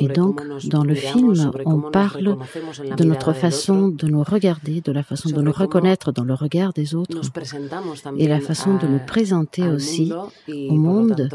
[0.00, 2.36] Et donc, dans le film, on parle
[2.96, 6.72] de notre façon de nous regarder, de la façon de nous reconnaître dans le regard
[6.72, 7.20] des autres,
[8.18, 10.12] et la façon de nous présenter aussi
[10.48, 11.28] au monde.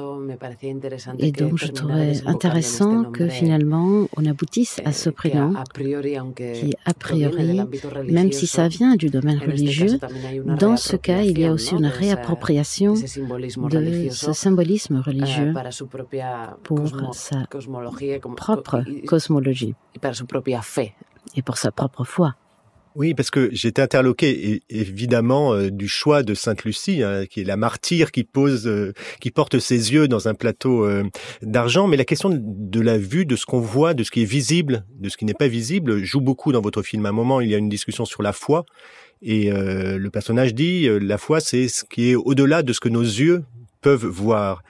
[1.20, 5.54] Et donc, je trouvais intéressant que finalement, on aboutisse à eh, ce que prénom
[6.36, 7.62] qui, a priori,
[8.08, 10.00] même si ça vient du domaine religieux,
[10.60, 15.54] dans ce cas, il y a aussi une réappropriation de ce symbolisme eh, religieux
[16.64, 17.46] pour sa
[18.40, 19.76] propre y- cosmologie
[21.36, 22.36] et pour sa propre foi.
[22.96, 27.44] Oui, parce que j'étais interloqué évidemment euh, du choix de Sainte Lucie, hein, qui est
[27.44, 31.04] la martyre qui pose, euh, qui porte ses yeux dans un plateau euh,
[31.44, 31.88] d'argent.
[31.88, 34.84] Mais la question de la vue, de ce qu'on voit, de ce qui est visible,
[35.00, 37.06] de ce qui n'est pas visible, joue beaucoup dans votre film.
[37.06, 38.66] À un moment, il y a une discussion sur la foi,
[39.22, 42.80] et euh, le personnage dit euh, la foi, c'est ce qui est au-delà de ce
[42.80, 43.44] que nos yeux
[43.82, 44.64] peuvent voir.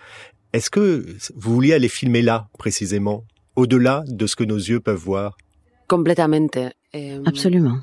[0.52, 1.06] Est-ce que
[1.36, 3.24] vous vouliez aller filmer là précisément,
[3.60, 5.38] au-delà de ce que nos yeux peuvent voir
[7.26, 7.80] Absolument.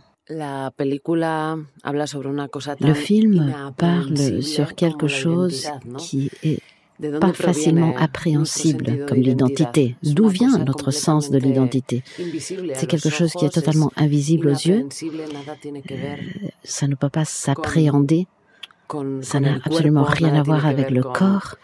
[2.81, 6.61] Le film parle sur quelque chose qui est
[6.99, 9.97] ¿De dónde pas facilement appréhensible comme l'identité?
[10.03, 12.03] D'où vient notre sens de l'identité?
[12.73, 14.89] C'est quelque chose qui est totalement invisible aux yeux.
[15.91, 16.19] ver
[16.65, 18.27] Ça ne peut pas s'appréhender.
[19.21, 21.57] Ça n'a absolument rien à voir avec le corps,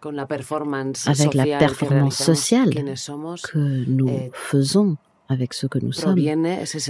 [0.00, 4.96] avec la performance sociale que nous eh, faisons
[5.28, 6.16] avec ce que nous sommes.
[6.16, 6.82] Le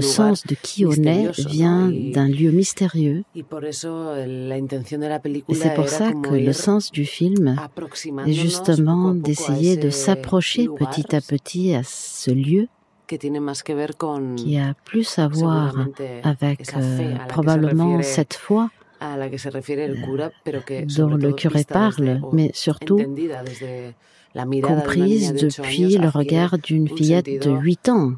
[0.00, 3.24] sens de qui on est vient d'un lieu mystérieux.
[3.34, 3.42] La
[5.48, 7.56] Et c'est pour ça que le sens du film
[8.26, 12.68] est justement d'essayer de s'approcher petit à petit à ce lieu
[13.08, 15.74] qui a plus à voir
[16.24, 18.70] avec euh, probablement cette foi
[20.96, 23.00] dont le curé parle, mais surtout
[24.62, 28.12] comprise depuis le regard d'une fillette de 8 ans.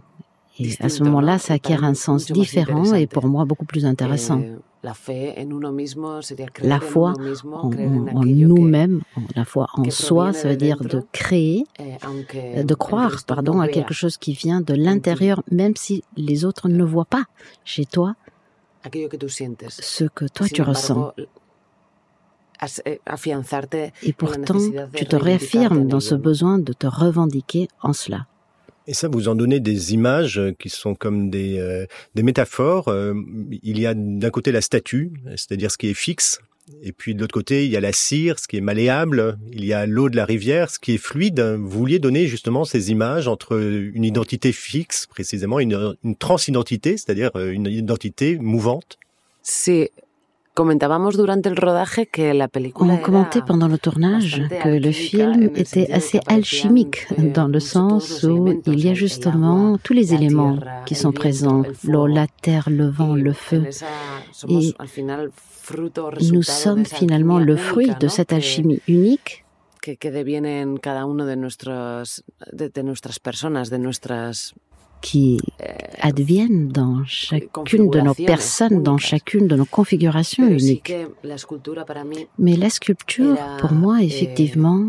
[0.61, 4.43] Et à ce moment-là, ça acquiert un sens différent et pour moi beaucoup plus intéressant.
[4.83, 7.12] La foi
[7.53, 9.01] en, nous-mêmes,
[9.35, 11.64] la foi en soi, ça veut dire de créer,
[12.57, 16.85] de croire, pardon, à quelque chose qui vient de l'intérieur, même si les autres ne
[16.85, 17.25] voient pas
[17.64, 18.14] chez toi
[19.68, 21.12] ce que toi tu ressens.
[22.85, 23.01] Eh,
[24.03, 24.59] Et pourtant,
[24.94, 28.27] tu te réaffirmes dans ce besoin de te revendiquer en cela.
[28.88, 32.88] Et ça, vous en donnez des images qui sont comme des, euh, des métaphores.
[32.88, 33.12] Euh,
[33.62, 36.40] il y a d'un côté la statue, c'est-à-dire ce qui est fixe,
[36.83, 39.64] et puis de l'autre côté, il y a la cire, ce qui est malléable, il
[39.64, 41.40] y a l'eau de la rivière, ce qui est fluide.
[41.40, 47.31] Vous vouliez donner justement ces images entre une identité fixe, précisément, une, une transidentité, c'est-à-dire
[47.37, 48.98] euh, une identité mouvante?
[49.42, 49.92] C'est
[50.61, 50.87] on commentait
[53.46, 58.88] pendant le tournage que le film était assez alchimique dans le sens où il y
[58.88, 63.68] a justement tous les éléments qui sont présents, l'eau, la terre, le vent, le feu.
[64.48, 64.74] Et
[66.33, 69.44] nous sommes finalement le fruit de cette alchimie unique
[75.00, 75.38] qui
[76.00, 80.92] adviennent dans chacune de nos personnes, dans chacune de nos configurations uniques.
[82.38, 84.84] Mais la sculpture, pour moi, effectivement,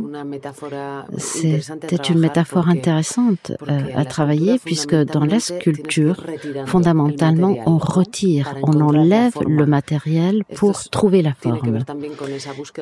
[1.17, 6.25] c'était une métaphore intéressante euh, à travailler puisque dans la sculpture,
[6.65, 11.79] fondamentalement, on retire, on enlève le matériel pour trouver la forme.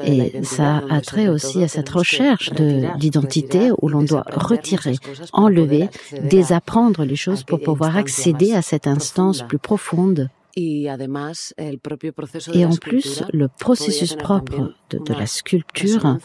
[0.03, 2.51] Et ça a trait aussi à cette recherche
[2.97, 4.95] d'identité où l'on doit retirer,
[5.33, 5.89] enlever,
[6.23, 10.30] désapprendre les choses pour pouvoir accéder à cette instance plus profonde.
[10.60, 16.17] Et en plus, le processus propre de, la sculpture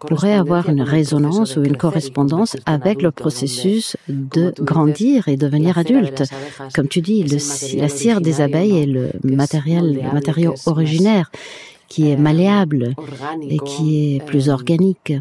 [0.00, 6.24] pourrait avoir une résonance ou une correspondance avec le processus de grandir et devenir adulte.
[6.74, 11.30] Comme tu dis, la cire des abeilles est le matériel, le matériau originaire
[11.86, 12.94] qui est malléable
[13.48, 15.12] et qui est plus organique.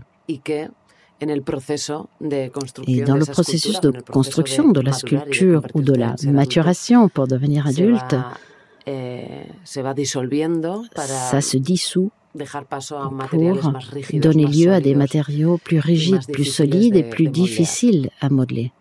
[1.22, 7.68] Et dans le processus de construction de la sculpture ou de la maturation pour devenir
[7.68, 8.16] adulte,
[8.88, 9.24] eh,
[9.64, 12.12] ça se dissout
[13.30, 13.74] pour
[14.14, 18.72] donner lieu à des matériaux plus rigides, plus solides et plus difficiles à modeler.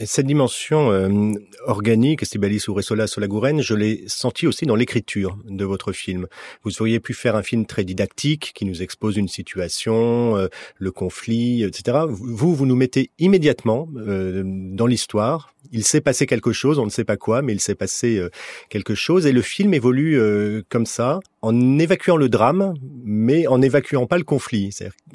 [0.00, 1.34] Et cette dimension euh,
[1.66, 6.26] organique, Estibalis ou Ressola Solaguren, je l'ai senti aussi dans l'écriture de votre film.
[6.64, 10.90] Vous auriez pu faire un film très didactique qui nous expose une situation, euh, le
[10.90, 11.98] conflit, etc.
[12.08, 15.52] Vous, vous nous mettez immédiatement euh, dans l'histoire.
[15.72, 18.20] Il s'est passé quelque chose, on ne sait pas quoi, mais il s'est passé
[18.68, 19.26] quelque chose.
[19.26, 20.20] Et le film évolue
[20.68, 24.70] comme ça, en évacuant le drame, mais en évacuant pas le conflit.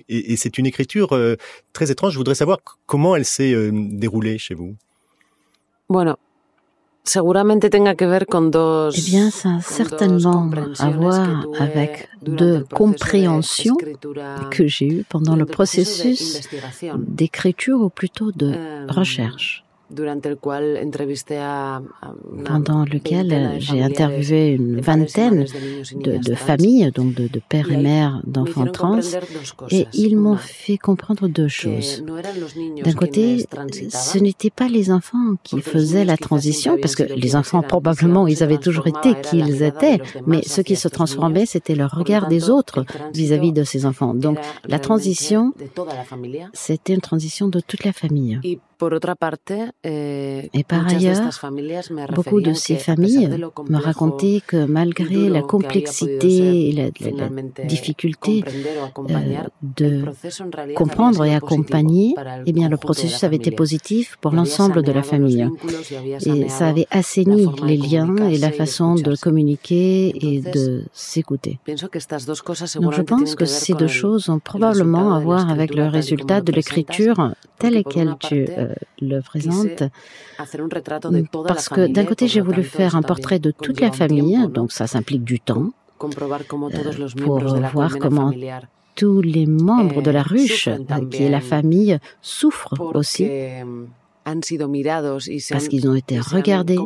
[0.08, 1.18] Et, et c'est une écriture
[1.74, 2.14] très étrange.
[2.14, 4.76] Je voudrais savoir comment elle s'est déroulée chez vous.
[5.88, 6.18] Bueno,
[7.04, 8.90] seguramente tenga que ver con dos.
[8.92, 13.78] Eh bien, ça a certainement à voir avec deux compréhensions
[14.50, 16.50] que j'ai eues pendant le processus
[16.98, 19.65] d'écriture ou plutôt de recherche
[22.46, 25.46] pendant lequel j'ai interviewé une vingtaine
[25.96, 29.00] de, familles, donc de, pères et mères d'enfants trans,
[29.70, 32.04] et ils m'ont fait comprendre deux choses.
[32.84, 33.46] D'un côté,
[33.90, 38.42] ce n'étaient pas les enfants qui faisaient la transition, parce que les enfants, probablement, ils
[38.44, 42.50] avaient toujours été qui ils étaient, mais ce qui se transformait, c'était le regard des
[42.50, 44.14] autres vis-à-vis de ces enfants.
[44.14, 45.54] Donc, la transition,
[46.54, 48.40] c'était une transition de toute la famille.
[49.84, 51.30] Eh, et par ailleurs,
[52.14, 53.30] beaucoup de ces familles
[53.70, 56.90] me racontaient que malgré la complexité et la,
[57.66, 60.04] difficulté euh, de
[60.76, 65.48] comprendre et accompagner, eh bien, le processus avait été positif pour l'ensemble de la famille.
[66.26, 71.60] Et ça avait assaini les liens et la façon de communiquer et de s'écouter.
[71.68, 76.52] Donc je pense que ces deux choses ont probablement à voir avec le résultat de
[76.52, 78.65] l'écriture telle qu'elle tu euh,
[79.02, 79.84] le présente.
[80.38, 84.88] Parce que d'un côté, j'ai voulu faire un portrait de toute la famille, donc ça
[84.88, 85.72] s'implique du temps,
[86.04, 86.08] euh,
[87.24, 88.32] pour voir comment
[88.96, 90.70] tous les membres de la ruche,
[91.12, 93.30] qui est la famille, souffrent aussi
[94.26, 96.80] parce qu'ils ont été regardés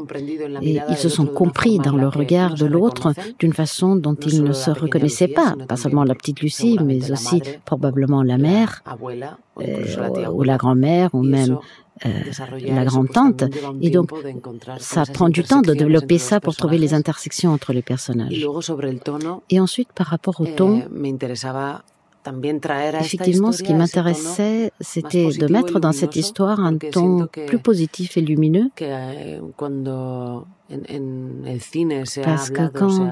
[0.61, 4.53] et ils se sont compris dans le regard de l'autre d'une façon dont ils ne
[4.53, 8.83] se reconnaissaient pas, pas seulement la petite Lucie, mais aussi probablement la mère
[9.61, 11.57] euh, ou la grand-mère ou même
[12.05, 12.09] euh,
[12.61, 13.43] la grande-tante.
[13.81, 14.11] Et donc,
[14.77, 18.45] ça prend du temps de développer ça pour trouver les intersections entre les personnages.
[19.49, 20.83] Et ensuite, par rapport au ton,
[22.99, 28.21] Effectivement, ce qui m'intéressait, c'était de mettre dans cette histoire un ton plus positif et
[28.21, 28.69] lumineux.
[32.23, 33.11] Parce que quand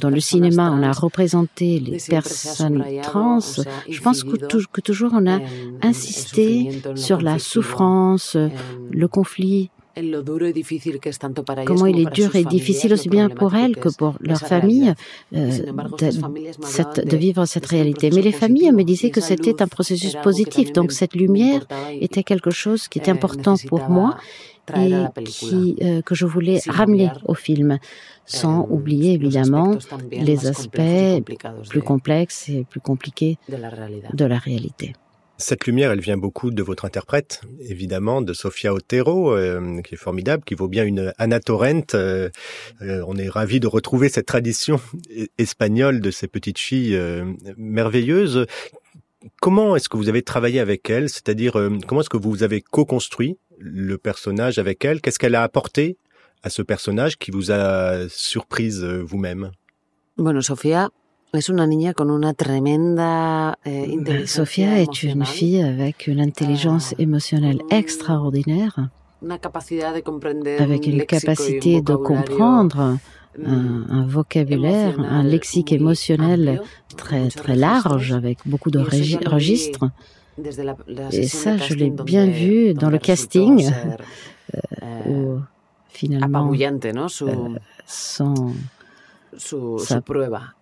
[0.00, 3.40] dans le cinéma on a représenté les personnes trans,
[3.88, 4.36] je pense que,
[4.72, 5.40] que toujours on a
[5.82, 8.36] insisté sur la souffrance,
[8.90, 9.70] le conflit
[11.66, 14.92] comment il est dur et difficile aussi bien pour elles que pour leur famille
[15.34, 15.50] euh,
[15.98, 18.10] de, de, vivre cette réalité.
[18.10, 21.66] Mais les familles me disaient que c'était un processus positif, donc cette lumière
[22.00, 24.16] était quelque chose qui était important pour moi
[24.76, 24.92] et
[25.24, 27.78] qui, euh, que je voulais ramener au film,
[28.24, 29.76] sans oublier évidemment
[30.12, 31.24] les aspects
[31.68, 34.92] plus complexes et plus compliqués de la réalité.
[35.40, 39.98] Cette lumière, elle vient beaucoup de votre interprète, évidemment, de Sofia Otero, euh, qui est
[39.98, 41.94] formidable, qui vaut bien une Anna Torrent.
[41.94, 42.28] Euh,
[42.82, 44.78] euh, on est ravi de retrouver cette tradition
[45.38, 47.00] espagnole de ces petites filles
[47.56, 48.44] merveilleuses.
[49.40, 51.08] Comment est-ce que vous avez travaillé avec elle?
[51.08, 51.52] C'est-à-dire,
[51.86, 55.00] comment est-ce que vous avez co-construit le personnage avec elle?
[55.00, 55.96] Qu'est-ce qu'elle a apporté
[56.42, 59.52] à ce personnage qui vous a surprise vous-même?
[60.18, 60.90] Bueno, Sofia
[61.32, 67.02] Es una niña con una tremenda eh, Sofia est une fille avec une intelligence ah,
[67.02, 68.90] émotionnelle extraordinaire,
[70.58, 72.98] avec une capacité de comprendre
[73.38, 76.62] mm, un, un vocabulaire, un lexique émotionnel
[76.96, 79.88] très très large, avec beaucoup de registres.
[81.12, 83.70] Et ça, je l'ai bien vu dans le casting,
[84.54, 85.40] euh, où
[85.90, 87.58] finalement euh,
[89.78, 90.00] sa,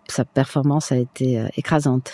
[0.07, 2.11] Sa performance a été écrasante.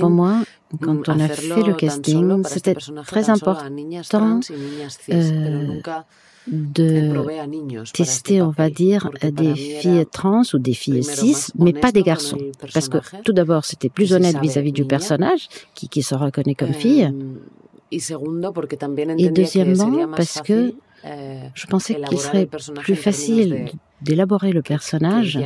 [0.00, 0.42] Pour moi,
[0.80, 3.66] quand on a fait le casting, c'était très important
[5.10, 5.80] euh,
[6.46, 12.02] de tester, on va dire, des filles trans ou des filles cis, mais pas des
[12.02, 12.38] garçons.
[12.72, 16.74] Parce que tout d'abord, c'était plus honnête vis-à-vis du personnage, qui, qui se reconnaît comme
[16.74, 17.12] fille.
[17.90, 20.74] Et deuxièmement, parce que
[21.04, 25.38] je pensais qu'il serait plus facile d'élaborer le personnage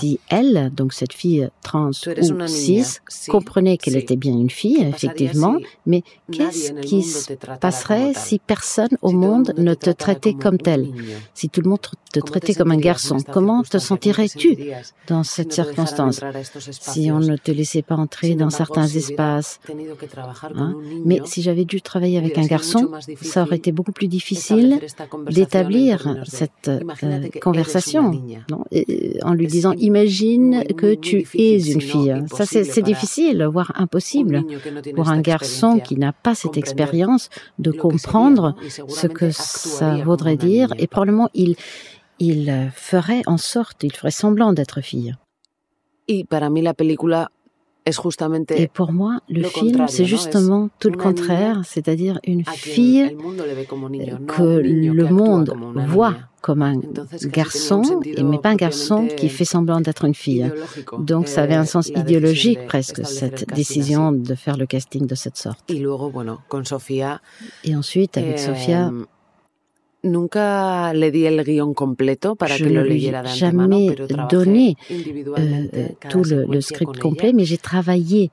[0.00, 2.98] si elle, donc cette fille trans ou cis,
[3.28, 5.56] comprenait qu'elle était bien une fille, effectivement,
[5.86, 6.02] mais
[6.32, 10.88] qu'est-ce qui se passerait si personne au monde ne te traitait comme telle
[11.34, 11.80] Si tout le monde
[12.12, 14.56] te traitait comme un garçon, comment te sentirais-tu
[15.06, 16.20] dans cette circonstance?
[16.70, 19.60] Si on ne te laissait pas entrer dans certains espaces.
[20.54, 20.74] Hein?
[21.04, 22.90] Mais si j'avais dû travailler avec un garçon,
[23.22, 24.80] ça aurait été beaucoup plus difficile
[25.30, 27.67] d'établir cette euh, conversation
[28.50, 28.64] non
[29.22, 32.14] en lui disant imagine que tu es une fille.
[32.34, 34.44] Ça c'est difficile, voire impossible
[34.94, 38.54] pour un garçon qui n'a pas cette expérience de comprendre
[38.88, 40.72] ce que ça voudrait dire.
[40.78, 41.56] et probablement il
[42.20, 45.14] il ferait en sorte, il ferait semblant d'être fille.
[48.50, 53.16] Et pour moi, le film, c'est justement tout le contraire, c'est-à-dire une fille
[54.26, 55.54] que le monde
[55.88, 56.80] voit comme un
[57.24, 57.82] garçon,
[58.22, 60.50] mais pas un garçon qui fait semblant d'être une fille.
[60.98, 65.36] Donc ça avait un sens idéologique presque, cette décision de faire le casting de cette
[65.36, 65.70] sorte.
[67.64, 68.92] Et ensuite, avec Sofia,
[70.04, 73.96] Nunca le di el guión completo para je que lo leyera jamais
[74.30, 78.30] donné euh, tout le, le, script complet, mais j'ai travaillé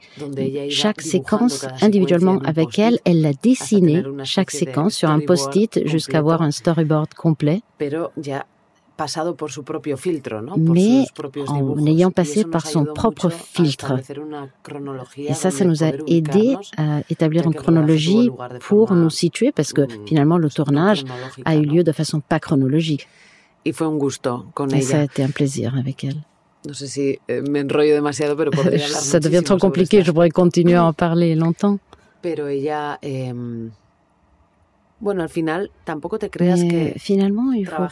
[0.69, 2.99] chaque séquence individuellement avec elle.
[3.03, 7.61] Elle l'a dessiné, chaque séquence, sur un post-it jusqu'à avoir un storyboard complet
[10.57, 11.05] mais
[11.47, 13.93] en ayant passé par son propre filtre.
[15.17, 18.29] Et ça, ça nous a aidé à établir une chronologie
[18.61, 21.03] pour nous situer, parce que finalement, le tournage
[21.43, 23.07] a eu lieu de façon pas chronologique.
[23.65, 23.71] Et
[24.81, 26.21] ça a été un plaisir avec elle.
[28.71, 31.79] Eh, ça devient trop compliqué, je pourrais continuer à en parler longtemps.
[35.05, 37.89] Bueno, al final, tampoco te creas Mais que finalement, il faut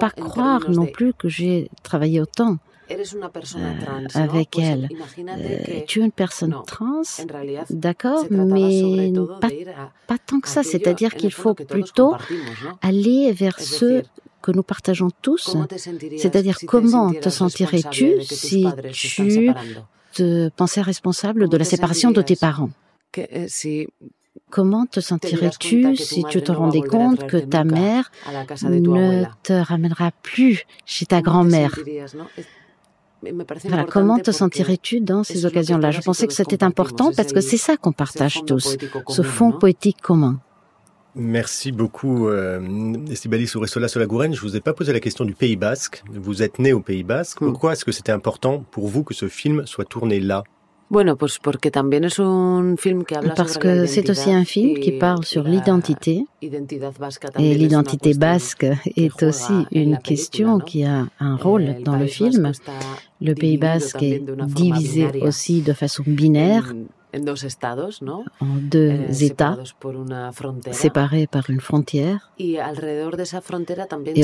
[0.00, 2.56] pas croire non plus que j'ai travaillé autant
[2.90, 4.88] euh, avec elle.
[5.28, 7.02] Euh, tu es une personne trans,
[7.70, 9.50] d'accord, mais pas,
[10.08, 10.64] pas, tant que ça.
[10.64, 12.16] C'est-à-dire qu'il faut plutôt
[12.82, 14.02] aller vers ce
[14.42, 15.56] que nous partageons tous.
[16.16, 19.52] C'est-à-dire comment te sentirais-tu si tu
[20.12, 22.70] te pensais responsable de la séparation de tes parents?
[24.50, 28.10] Comment te sentirais-tu si tu te rendais compte que ta mère
[28.62, 31.78] ne te ramènera plus chez ta grand-mère?
[33.90, 35.90] comment te sentirais-tu dans ces occasions-là?
[35.90, 38.76] Je pensais que c'était important parce que c'est ça qu'on partage tous,
[39.08, 40.40] ce fond poétique commun.
[41.14, 44.32] Merci beaucoup, euh, Estibalis Ouressola Solagouren.
[44.32, 46.04] Je vous ai pas posé la question du Pays Basque.
[46.12, 47.40] Vous êtes né au Pays Basque.
[47.40, 47.50] Hmm.
[47.50, 50.44] Pourquoi est-ce que c'était important pour vous que ce film soit tourné là?
[53.36, 56.24] Parce que c'est aussi un film qui parle sur l'identité.
[56.40, 58.66] Et l'identité basque
[58.96, 62.52] est aussi une question qui a un rôle dans le film.
[63.20, 66.72] Le Pays basque est divisé aussi de façon binaire
[67.14, 69.56] en deux eh, États
[70.72, 72.30] séparés par une frontière.
[72.38, 72.58] Et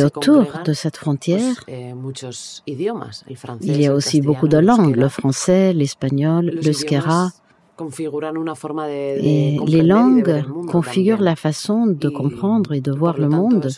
[0.03, 1.93] autour de cette frontière, eh,
[2.67, 7.31] il y a aussi beaucoup de langues, le français, l'espagnol, le skera.
[9.19, 13.69] Et les langues configurent la façon de comprendre et de voir le monde.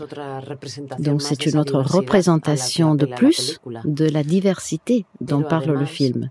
[0.98, 6.30] Donc c'est une autre représentation de plus de la diversité dont parle le film.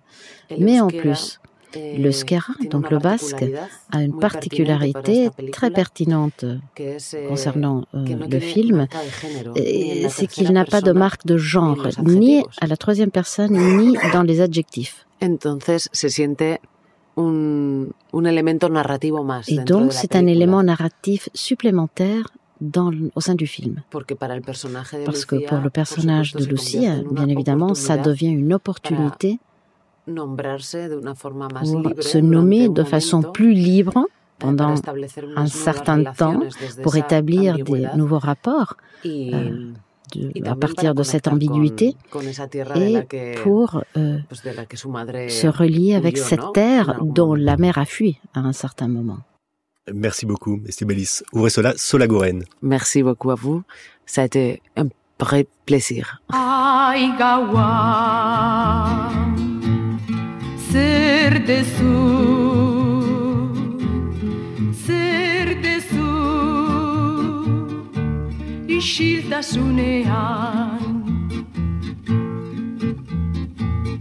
[0.59, 1.39] Mais en plus,
[1.75, 3.45] le skera, donc le basque,
[3.91, 6.45] a une particularité très pertinente
[7.27, 8.87] concernant euh, le film,
[10.09, 14.23] c'est qu'il n'a pas de marque de genre, ni à la troisième personne, ni dans
[14.23, 15.05] les adjectifs.
[15.21, 15.29] Et
[19.59, 22.27] donc c'est un élément narratif supplémentaire
[22.61, 23.81] dans, au sein du film.
[23.89, 29.39] Parce que pour le personnage de Lucie, bien évidemment, ça devient une opportunité
[30.07, 34.07] se nommer de façon plus libre
[34.39, 34.75] pendant
[35.35, 36.39] un certain temps
[36.83, 38.75] pour établir des nouveaux rapports
[39.05, 39.71] euh,
[40.45, 41.95] à partir de cette ambiguïté
[42.75, 43.01] et
[43.43, 48.87] pour euh, se relier avec cette terre dont la mère a fui à un certain
[48.87, 49.19] moment.
[49.93, 51.21] Merci beaucoup, Estebelis.
[51.31, 52.43] Ouvrez cela, Solagoren.
[52.61, 53.61] Merci beaucoup à vous.
[54.05, 54.87] Ça a été un
[55.19, 56.21] vrai plaisir.
[61.25, 61.93] Zer dezu?
[64.85, 66.11] Zer dezu?
[68.77, 70.83] Isiltasunean.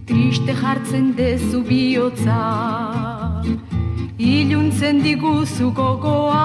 [0.08, 2.42] Triste jartzen dezu bihotza.
[4.18, 6.44] Iluntzen diguzu gogoa.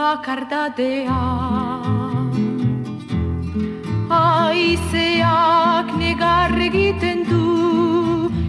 [0.00, 1.22] Bakardatea
[4.10, 7.09] Aizeak negar egiten du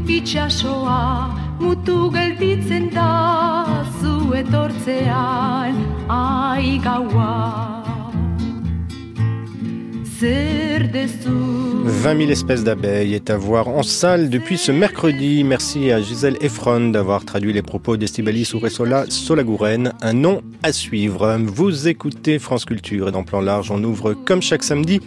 [0.10, 3.12] itxasoa mutu gelditzen da
[4.00, 5.76] zu etortzean
[6.10, 7.62] ai gaua
[11.92, 15.44] 20 000 espèces d'abeilles est à voir en salle depuis ce mercredi.
[15.44, 21.38] Merci à Gisèle Efron d'avoir traduit les propos d'Estibalis Uresola Solagouren, un nom à suivre.
[21.44, 25.02] Vous écoutez France Culture et dans Plan Large, on ouvre comme chaque samedi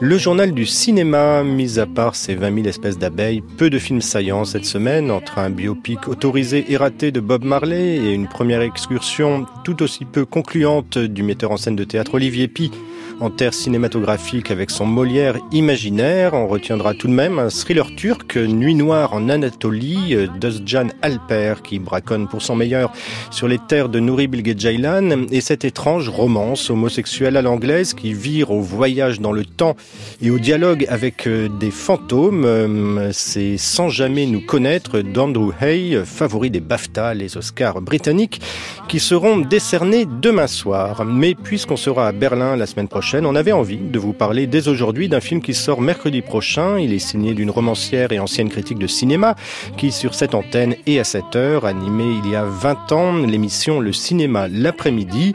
[0.00, 1.44] le journal du cinéma.
[1.44, 5.38] Mis à part ces 20 000 espèces d'abeilles, peu de films saillants cette semaine entre
[5.38, 10.24] un biopic autorisé et raté de Bob Marley et une première excursion tout aussi peu
[10.24, 12.72] concluante du metteur en scène de théâtre Olivier Pi
[13.20, 16.34] en terre cinématographique avec son Molière imaginaire.
[16.34, 21.78] On retiendra tout de même un thriller turc, Nuit noire en Anatolie, d'Ozcan Alper, qui
[21.78, 22.92] braconne pour son meilleur
[23.30, 28.14] sur les terres de Nouri Bilge Ceylan, et cette étrange romance homosexuelle à l'anglaise qui
[28.14, 29.76] vire au voyage dans le temps
[30.22, 32.44] et au dialogue avec euh, des fantômes.
[32.44, 38.40] Euh, c'est sans jamais nous connaître d'Andrew Hay, favori des BAFTA, les Oscars britanniques,
[38.88, 41.04] qui seront décernés demain soir.
[41.04, 44.68] Mais puisqu'on sera à Berlin la semaine prochaine, on avait envie de vous parler dès
[44.68, 46.78] aujourd'hui d'un film qui sort mercredi prochain.
[46.78, 49.34] Il est signé d'une romancière et ancienne critique de cinéma
[49.76, 53.80] qui, sur cette antenne et à cette heure, animé il y a 20 ans l'émission
[53.80, 55.32] Le cinéma l'après-midi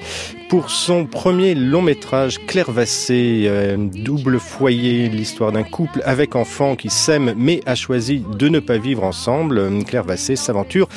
[0.49, 6.75] pour son premier long métrage Claire Vassé, euh, double foyer, l'histoire d'un couple avec enfants
[6.75, 9.83] qui s'aiment mais a choisi de ne pas vivre ensemble.
[9.85, 10.87] Claire Vassé s'aventure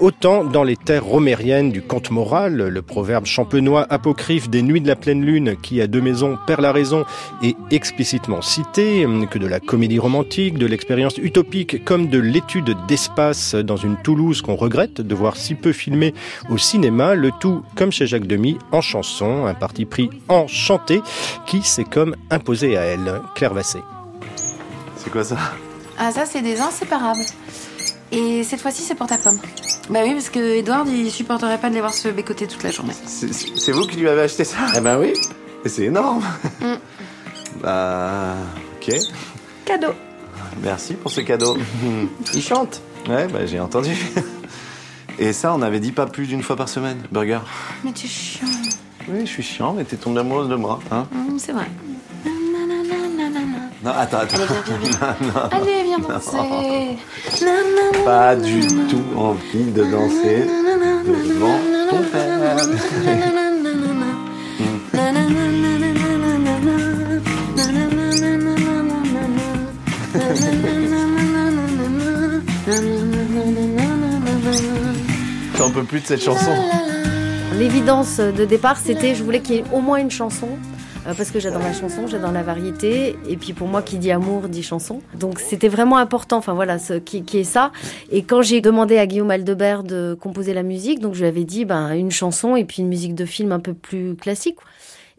[0.00, 4.88] autant dans les terres romériennes du conte moral, le proverbe champenois apocryphe des nuits de
[4.88, 7.04] la pleine lune qui a deux maisons perd la raison
[7.42, 13.54] est explicitement cité, que de la comédie romantique, de l'expérience utopique comme de l'étude d'espace
[13.54, 16.14] dans une Toulouse qu'on regrette de voir si peu filmée
[16.50, 21.02] au cinéma, le tout comme chez Jacques Demy en chanson, un parti pris enchanté
[21.46, 23.20] qui s'est comme imposé à elle.
[23.34, 23.80] Claire Vassé.
[24.96, 25.36] C'est quoi ça?
[25.98, 27.24] Ah ça c'est des inséparables.
[28.12, 29.38] Et cette fois-ci c'est pour ta pomme.
[29.90, 32.70] Bah oui parce que Edward il supporterait pas de les voir se bécoter toute la
[32.70, 32.94] journée.
[33.04, 34.58] C'est vous qui lui avez acheté ça?
[34.76, 35.12] Eh ben oui.
[35.66, 36.22] C'est énorme.
[36.60, 36.74] Mm.
[37.62, 38.34] bah
[38.76, 38.94] ok.
[39.64, 39.92] Cadeau.
[40.62, 41.56] Merci pour ce cadeau.
[42.34, 42.80] Il chante.
[43.08, 43.96] Ouais, bah j'ai entendu.
[45.18, 47.40] Et ça, on avait dit pas plus d'une fois par semaine, burger.
[47.84, 48.48] Mais tu es chiant.
[49.08, 51.66] Oui, je suis chiant, mais t'es tombée amoureuse de moi, hein Hum, c'est vrai.
[53.84, 54.36] Non, attends, attends.
[54.38, 55.18] Allez, viens, viens, viens.
[55.20, 55.40] Non, non.
[55.50, 56.08] Allez, viens Non.
[56.08, 56.96] danser.
[57.44, 60.46] Na, Pas du tout envie de danser
[61.06, 61.58] devant
[61.90, 62.56] ton père.
[75.56, 76.50] T'en peux plus de cette chanson
[77.58, 80.48] L'évidence de départ, c'était je voulais qu'il y ait au moins une chanson.
[81.06, 84.10] euh, Parce que j'adore la chanson, j'adore la variété, et puis pour moi qui dit
[84.10, 85.00] amour dit chanson.
[85.18, 87.70] Donc c'était vraiment important, enfin voilà, ce, qui, qui est ça.
[88.10, 91.44] Et quand j'ai demandé à Guillaume Aldebert de composer la musique, donc je lui avais
[91.44, 94.56] dit ben une chanson et puis une musique de film un peu plus classique.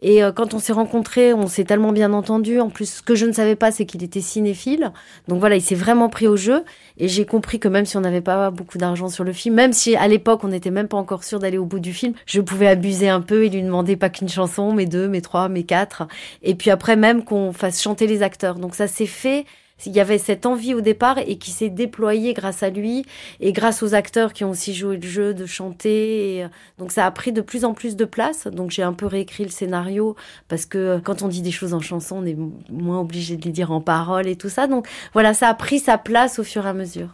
[0.02, 2.60] Et euh, quand on s'est rencontrés, on s'est tellement bien entendu.
[2.60, 4.92] En plus, ce que je ne savais pas, c'est qu'il était cinéphile.
[5.28, 6.64] Donc voilà, il s'est vraiment pris au jeu.
[6.98, 9.72] Et j'ai compris que même si on n'avait pas beaucoup d'argent sur le film, même
[9.72, 12.40] si à l'époque on n'était même pas encore sûr d'aller au bout du film, je
[12.40, 15.62] pouvais abuser un peu et lui demander pas qu'une chanson, mais deux, mais trois, mais
[15.62, 16.06] quatre.
[16.42, 18.56] Et puis après même qu'on fasse chanter les acteurs.
[18.56, 19.46] Donc ça s'est fait.
[19.84, 23.04] Il y avait cette envie au départ et qui s'est déployée grâce à lui
[23.40, 26.44] et grâce aux acteurs qui ont aussi joué le jeu de chanter.
[26.44, 26.48] Euh,
[26.78, 28.46] donc ça a pris de plus en plus de place.
[28.46, 30.16] Donc j'ai un peu réécrit le scénario
[30.48, 32.36] parce que quand on dit des choses en chanson, on est
[32.70, 34.66] moins obligé de les dire en parole et tout ça.
[34.66, 37.10] Donc voilà, ça a pris sa place au fur et à mesure.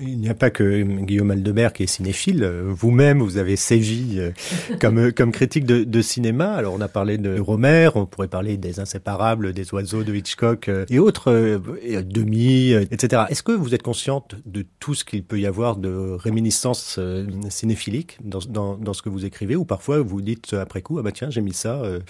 [0.00, 2.44] Il n'y a pas que Guillaume Aldebert qui est cinéphile.
[2.44, 4.30] Vous-même, vous avez sévi euh,
[4.80, 6.52] comme, comme critique de, de cinéma.
[6.52, 10.68] Alors, on a parlé de Romer, on pourrait parler des Inséparables, des Oiseaux de Hitchcock
[10.68, 13.24] euh, et autres, euh, et Demi, euh, etc.
[13.28, 17.26] Est-ce que vous êtes consciente de tout ce qu'il peut y avoir de réminiscences euh,
[17.48, 19.56] cinéphiliques dans, dans, dans ce que vous écrivez?
[19.56, 22.00] Ou parfois vous dites après coup, ah bah tiens, j'ai mis ça, euh,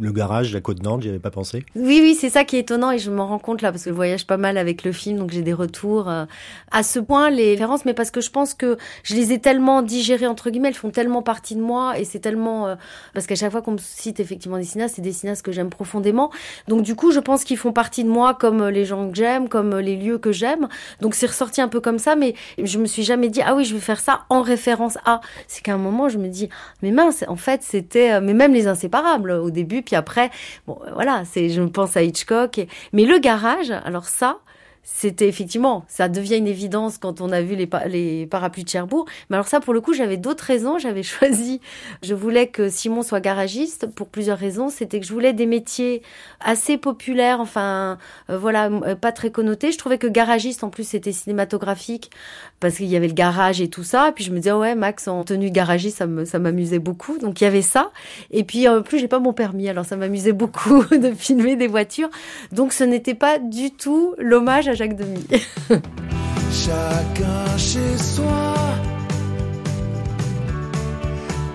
[0.00, 2.60] le garage, la côte Nantes, j'y avais pas pensé Oui, oui, c'est ça qui est
[2.60, 4.92] étonnant et je m'en rends compte là parce que je voyage pas mal avec le
[4.92, 6.24] film, donc j'ai des retours euh,
[6.70, 9.82] à ce point les références, mais parce que je pense que je les ai tellement
[9.82, 12.74] digérées entre guillemets, elles font tellement partie de moi et c'est tellement euh,
[13.14, 15.70] parce qu'à chaque fois qu'on me cite effectivement des cinéastes, c'est des cinéastes que j'aime
[15.70, 16.30] profondément.
[16.68, 19.16] Donc du coup, je pense qu'ils font partie de moi comme euh, les gens que
[19.16, 20.68] j'aime, comme euh, les lieux que j'aime.
[21.00, 23.64] Donc c'est ressorti un peu comme ça, mais je me suis jamais dit ah oui,
[23.64, 25.20] je vais faire ça en référence à.
[25.46, 26.48] C'est qu'à un moment, je me dis
[26.82, 30.30] mais mince, en fait, c'était euh, mais même les inséparables au début, puis après,
[30.66, 32.60] bon voilà, c'est je pense à Hitchcock.
[32.92, 34.38] Mais le garage, alors ça.
[34.84, 39.06] C'était effectivement, ça devient une évidence quand on a vu les, les parapluies de Cherbourg.
[39.30, 40.78] Mais alors ça, pour le coup, j'avais d'autres raisons.
[40.78, 41.60] J'avais choisi,
[42.02, 44.70] je voulais que Simon soit garagiste pour plusieurs raisons.
[44.70, 46.02] C'était que je voulais des métiers
[46.40, 49.70] assez populaires, enfin, euh, voilà, euh, pas très connotés.
[49.70, 52.10] Je trouvais que garagiste, en plus, c'était cinématographique
[52.58, 54.08] parce qu'il y avait le garage et tout ça.
[54.08, 57.18] Et puis je me disais, ouais, Max en tenue garagiste, ça ça m'amusait beaucoup.
[57.18, 57.90] Donc il y avait ça.
[58.30, 61.66] Et puis en plus, j'ai pas mon permis, alors ça m'amusait beaucoup de filmer des
[61.66, 62.10] voitures.
[62.50, 65.26] Donc ce n'était pas du tout l'hommage Jacques Demy.
[66.52, 68.54] Chacun chez soi.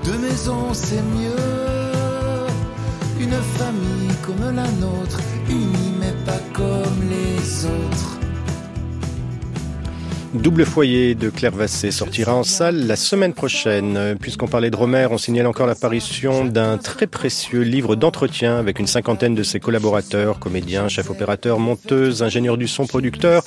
[0.03, 1.57] Deux maisons, c'est mieux.
[3.19, 8.16] Une famille comme la nôtre, unie mais pas comme les autres.
[10.33, 14.17] Double foyer de Claire Vassé sortira en salle la semaine prochaine.
[14.19, 18.87] Puisqu'on parlait de Romer, on signale encore l'apparition d'un très précieux livre d'entretien avec une
[18.87, 23.43] cinquantaine de ses collaborateurs, comédiens, chefs opérateurs, monteuses, ingénieurs du son, producteurs,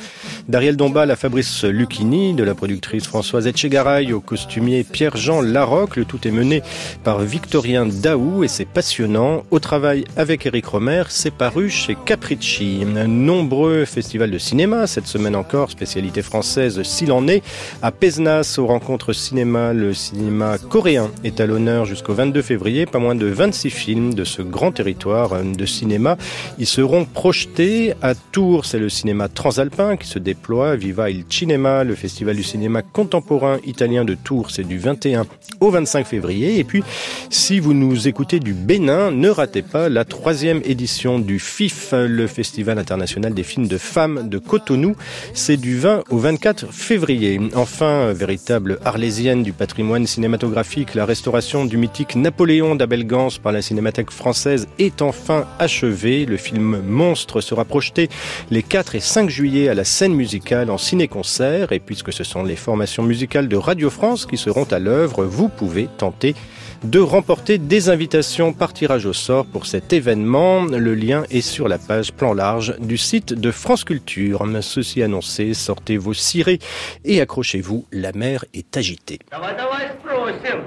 [0.48, 5.96] d'Ariel Dombal à Fabrice Lucchini, de la productrice Françoise Etchegaray au costumier Pierre-Jean Larocque.
[5.96, 6.62] Le tout est mené
[7.04, 9.44] par Victorien Daou et c'est passionnant.
[9.50, 12.86] Au travail avec Eric Romer, c'est paru chez Capricci.
[12.86, 17.42] Nombreux festivals de cinéma, cette semaine encore, spécialité française s'il en est.
[17.82, 22.86] À Pézenas, aux rencontres cinéma, le cinéma coréen est à l'honneur jusqu'au 22 février.
[22.86, 26.16] Pas moins de 26 films de ce grand territoire euh, de cinéma.
[26.58, 28.66] Ils seront projetés à Tours.
[28.66, 30.76] C'est le cinéma transalpin qui se déploie.
[30.76, 34.50] Viva il Cinema, le festival du cinéma contemporain italien de Tours.
[34.50, 35.26] C'est du 21
[35.60, 36.58] au 25 février.
[36.58, 36.82] Et puis,
[37.30, 42.26] si vous nous écoutez du Bénin, ne ratez pas la troisième édition du FIF, le
[42.26, 44.96] Festival international des films de femmes de Cotonou.
[45.34, 47.40] C'est du 20 au 24 février.
[47.54, 53.62] Enfin, véritable arlésienne du patrimoine cinématographique, la restauration du mythique Napoléon d'Abel Gance par la
[53.62, 56.26] Cinémathèque française est enfin achevée.
[56.26, 58.08] Le film Monstre sera projeté
[58.50, 61.72] les 4 et 5 juillet à la scène musicale en ciné-concert.
[61.72, 65.48] Et puisque ce sont les formations musicales de Radio France qui seront à l'œuvre, vous
[65.48, 66.34] pouvez tenter
[66.83, 70.65] de remporter des invitations par tirage au sort pour cet événement.
[70.65, 74.45] Le lien est sur la page plan large du site de France Culture.
[74.61, 76.59] Ceci annoncé, sortez vos cirés
[77.03, 79.19] et accrochez-vous, la mer est agitée.
[79.31, 80.61] Давай, давай спросим.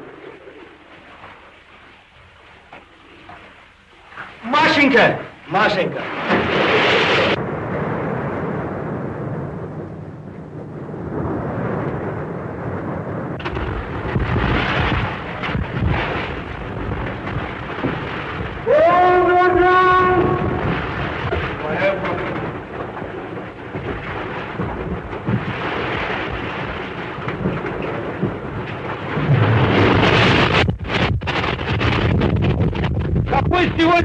[4.45, 5.19] Машенька,
[5.49, 6.03] Машенька.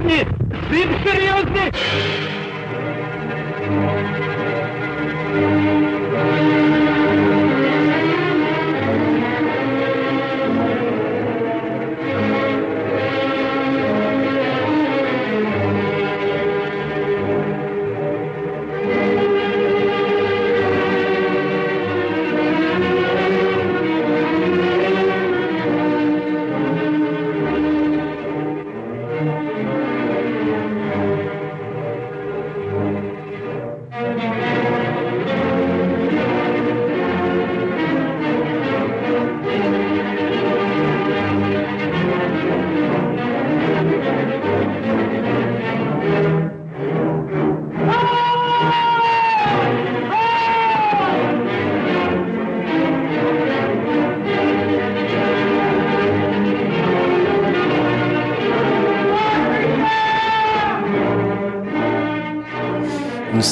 [0.08, 0.37] 你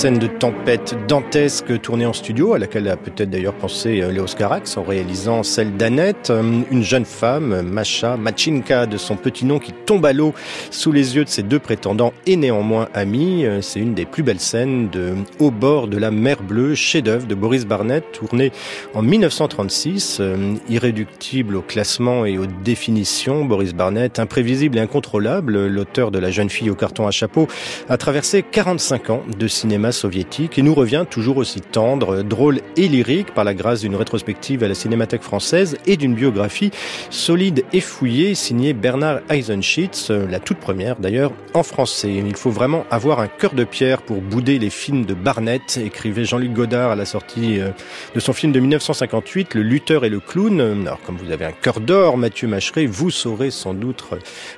[0.07, 4.37] scène de tempête dantesque tournée en studio, à laquelle a peut-être d'ailleurs pensé euh, Léos
[4.39, 9.59] Carax en réalisant celle d'Annette, euh, une jeune femme, Macha, Machinka de son petit nom,
[9.59, 10.33] qui tombe à l'eau
[10.71, 13.45] sous les yeux de ses deux prétendants et néanmoins amis.
[13.47, 17.27] Euh, c'est une des plus belles scènes de Au bord de la mer bleue, chef-d'œuvre
[17.27, 18.53] de Boris Barnett, tourné
[18.95, 20.23] en 1936,
[20.69, 23.45] irréductible au classement et aux définitions.
[23.45, 27.49] Boris Barnett, imprévisible et incontrôlable, l'auteur de La jeune fille au carton à chapeau,
[27.89, 32.89] a traversé 45 ans de cinéma soviétique et nous revient toujours aussi tendre, drôle et
[32.89, 36.71] lyrique par la grâce d'une rétrospective à la Cinémathèque française et d'une biographie
[37.11, 42.13] solide et fouillée signée Bernard Eisenschitz, la toute première d'ailleurs en français.
[42.15, 46.25] Il faut vraiment avoir un cœur de pierre pour bouder les films de Barnett, écrivait
[46.25, 47.71] Jean-Luc Godard à la sortie euh,
[48.15, 50.61] de son film de 1958, Le lutteur et le clown.
[50.61, 54.05] Alors comme vous avez un cœur d'or, Mathieu Macheret, vous saurez sans doute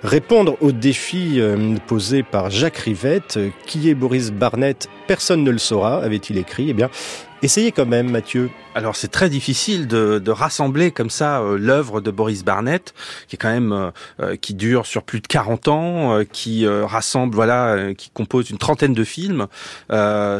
[0.02, 3.38] répondre aux défis euh, posés par Jacques Rivette.
[3.66, 4.88] Qui est Boris Barnett
[5.18, 6.70] Personne ne le saura, avait-il écrit.
[6.70, 6.90] Eh bien,
[7.42, 8.50] essayez quand même, Mathieu.
[8.78, 12.94] Alors c'est très difficile de, de, rassembler comme ça euh, l'œuvre de Boris Barnett,
[13.26, 17.34] qui est quand même euh, euh, qui dure sur plus de 40 ans, qui rassemble
[17.34, 19.46] voilà, qui compose une trentaine de films.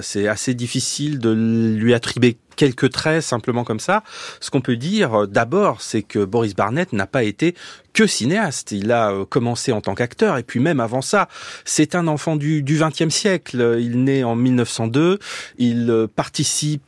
[0.02, 4.02] c'est assez difficile de lui attribuer quelques traits simplement comme ça.
[4.40, 7.54] Ce qu'on peut dire d'abord, c'est que Boris Barnett n'a pas été
[7.92, 8.72] que cinéaste.
[8.72, 11.28] Il a commencé en tant qu'acteur et puis même avant ça,
[11.64, 13.76] c'est un enfant du, du 20e siècle.
[13.80, 15.18] Il naît en 1902.
[15.58, 16.87] Il participe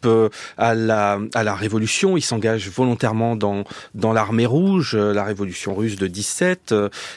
[0.58, 2.16] à la, à la Révolution.
[2.16, 6.74] Il s'engage volontairement dans dans l'armée rouge, la Révolution russe de 17.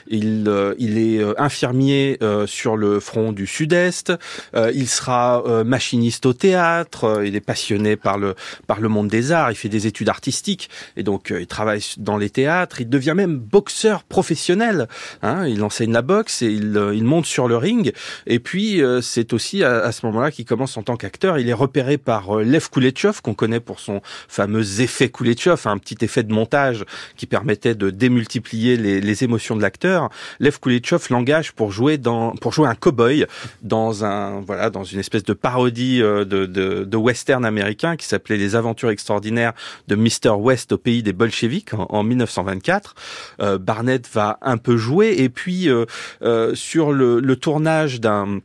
[0.08, 4.14] Il il est infirmier sur le front du Sud-Est.
[4.56, 7.24] Il sera machiniste au théâtre.
[7.26, 8.36] Il est passionné par le
[8.68, 9.52] par le monde des arts.
[9.52, 12.82] Il fait des études artistiques et donc il travaille dans les théâtres.
[12.82, 14.88] Il devient même boxeur professionnel.
[15.22, 17.94] Hein, il enseigne la boxe et il, il monte sur le ring.
[18.28, 21.40] Et puis c'est aussi à, à ce moment-là qu'il commence en tant qu'acteur.
[21.40, 25.98] Il est repéré par Lev Kuleshov qu'on connaît pour son fameux effet Kuleshov, un petit
[26.02, 30.10] effet de montage qui permettait de démultiplier les, émotions de l'acteur.
[30.40, 33.26] Lev Kuleshov l'engage pour jouer dans pour jouer un cowboy
[33.62, 38.38] dans un voilà dans une espèce de parodie de, de, de western américain qui s'appelait
[38.38, 39.54] Les Aventures extraordinaires
[39.88, 42.96] de Mr West au pays des bolcheviks en, en 1924.
[43.42, 45.86] Euh, Barnett va un peu jouer et puis euh,
[46.22, 48.40] euh, sur le, le tournage d'un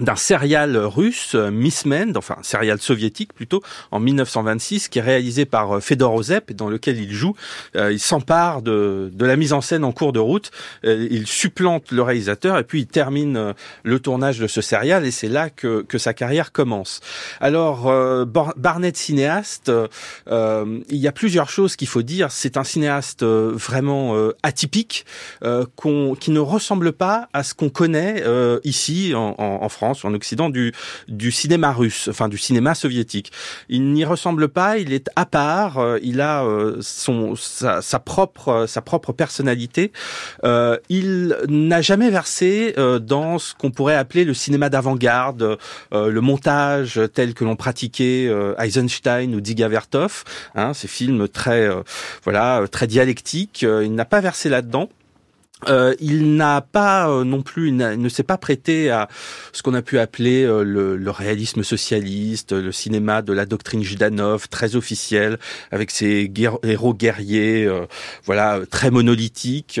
[0.00, 5.82] d'un serial russe, Miss Men, enfin serial soviétique plutôt, en 1926, qui est réalisé par
[5.82, 7.34] Fedor Ozep, dans lequel il joue.
[7.76, 10.50] Euh, il s'empare de, de la mise en scène en cours de route,
[10.84, 15.06] euh, il supplante le réalisateur et puis il termine euh, le tournage de ce serial
[15.06, 17.00] et c'est là que, que sa carrière commence.
[17.40, 17.90] Alors
[18.56, 19.70] Barnett cinéaste,
[20.30, 22.30] il y a plusieurs choses qu'il faut dire.
[22.30, 25.06] C'est un cinéaste vraiment atypique,
[25.76, 28.22] qu'on, qui ne ressemble pas à ce qu'on connaît
[28.64, 30.72] ici en, en, en France en Occident, du,
[31.08, 33.32] du cinéma russe, enfin du cinéma soviétique.
[33.68, 37.98] Il n'y ressemble pas, il est à part, euh, il a euh, son, sa, sa,
[37.98, 39.92] propre, sa propre personnalité.
[40.44, 45.58] Euh, il n'a jamais versé euh, dans ce qu'on pourrait appeler le cinéma d'avant-garde,
[45.92, 50.24] le montage tel que l'on pratiquait Eisenstein ou Dziga Vertov,
[50.54, 51.68] hein, ces films très,
[52.24, 53.62] voilà, très dialectiques.
[53.62, 54.88] il n'a pas versé là-dedans.
[55.66, 59.08] Euh, il n'a pas euh, non plus, il, ne s'est pas prêté à
[59.52, 63.82] ce qu'on a pu appeler euh, le, le, réalisme socialiste, le cinéma de la doctrine
[63.82, 65.38] Judanov, très officiel,
[65.72, 66.32] avec ses
[66.62, 67.86] héros guerriers, euh,
[68.24, 69.80] voilà, très monolithiques.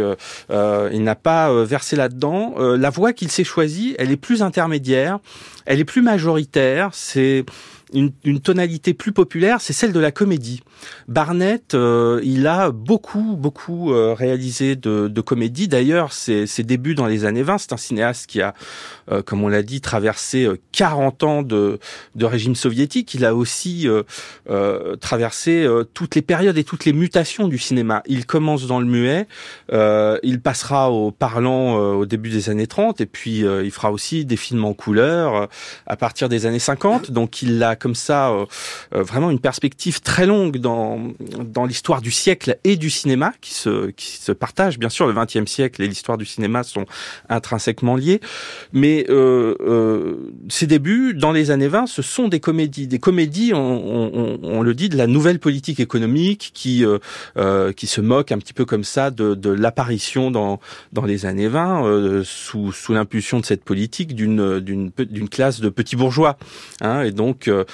[0.50, 2.54] il n'a pas versé là-dedans.
[2.58, 5.18] la voie qu'il s'est choisie, elle est plus intermédiaire,
[5.64, 6.90] elle est plus majoritaire.
[6.92, 7.44] C'est
[7.92, 10.62] une, une tonalité plus populaire, c'est celle de la comédie.
[11.06, 15.68] Barnett, euh, il a beaucoup, beaucoup euh, réalisé de, de comédie.
[15.68, 18.54] D'ailleurs, ses, débuts dans les années 20, c'est un cinéaste qui a,
[19.10, 21.78] euh, comme on l'a dit, traversé 40 ans de,
[22.14, 23.14] de régime soviétique.
[23.14, 23.86] Il a aussi
[25.00, 28.02] traversé toutes les périodes et toutes les mutations du cinéma.
[28.06, 29.26] Il commence dans le muet,
[29.70, 34.36] il passera au parlant au début des années 30, et puis il fera aussi des
[34.36, 35.48] films en couleur
[35.86, 37.10] à partir des années 50.
[37.10, 38.32] Donc il a comme ça
[38.90, 41.12] vraiment une perspective très longue dans,
[41.44, 44.78] dans l'histoire du siècle et du cinéma qui se, qui se partagent.
[44.78, 46.86] Bien sûr, le XXe siècle et l'histoire du cinéma sont
[47.28, 48.20] intrinsèquement liés.
[48.72, 52.86] Mais euh, euh, ses débuts, dans les années 20, ce sont des comédies.
[52.86, 56.98] Des comédies, on, le dit, de la nouvelle politique économique qui, euh,
[57.36, 60.60] euh qui se moque un petit peu comme ça de, de l'apparition dans,
[60.92, 65.60] dans les années 20, euh, sous, sous l'impulsion de cette politique, d'une, d'une, d'une classe
[65.60, 66.38] de petits bourgeois.
[66.80, 67.64] Hein, et donc, euh,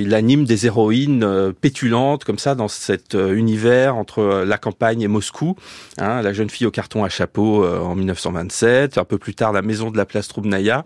[0.00, 5.56] il anime des héroïnes pétulantes comme ça dans cet univers entre la campagne et Moscou.
[5.98, 9.62] Hein, la jeune fille au carton à chapeau en 1927, un peu plus tard la
[9.62, 10.28] maison de la place
[10.60, 10.84] Troubnaya,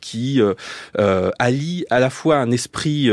[0.00, 0.40] qui
[1.38, 3.10] allie à la fois un esprit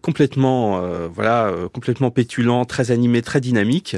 [0.00, 3.96] complètement voilà complètement pétulant, très animé, très dynamique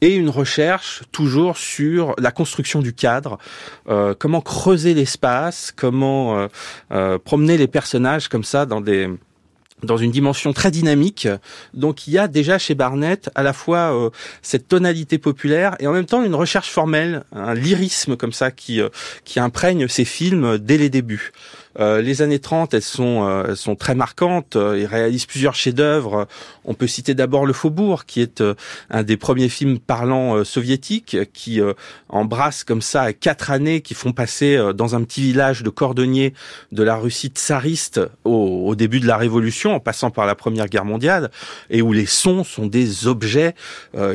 [0.00, 3.38] et une recherche toujours sur la construction du cadre,
[4.18, 6.48] comment creuser l'espace, comment
[7.24, 9.08] promener les personnages comme ça dans des
[9.82, 11.28] dans une dimension très dynamique.
[11.74, 14.10] Donc il y a déjà chez Barnett à la fois euh,
[14.42, 18.80] cette tonalité populaire et en même temps une recherche formelle, un lyrisme comme ça qui
[18.80, 18.88] euh,
[19.24, 21.32] qui imprègne ses films dès les débuts.
[21.78, 24.56] Euh, les années 30, elles sont, euh, elles sont très marquantes.
[24.56, 26.26] Euh, il réalise plusieurs chefs-d'œuvre.
[26.64, 28.42] On peut citer d'abord Le Faubourg, qui est
[28.90, 31.60] un des premiers films parlants soviétiques, qui
[32.08, 36.34] embrasse comme ça quatre années qui font passer dans un petit village de cordonniers
[36.72, 40.66] de la Russie tsariste au, au, début de la Révolution, en passant par la Première
[40.66, 41.30] Guerre mondiale,
[41.70, 43.54] et où les sons sont des objets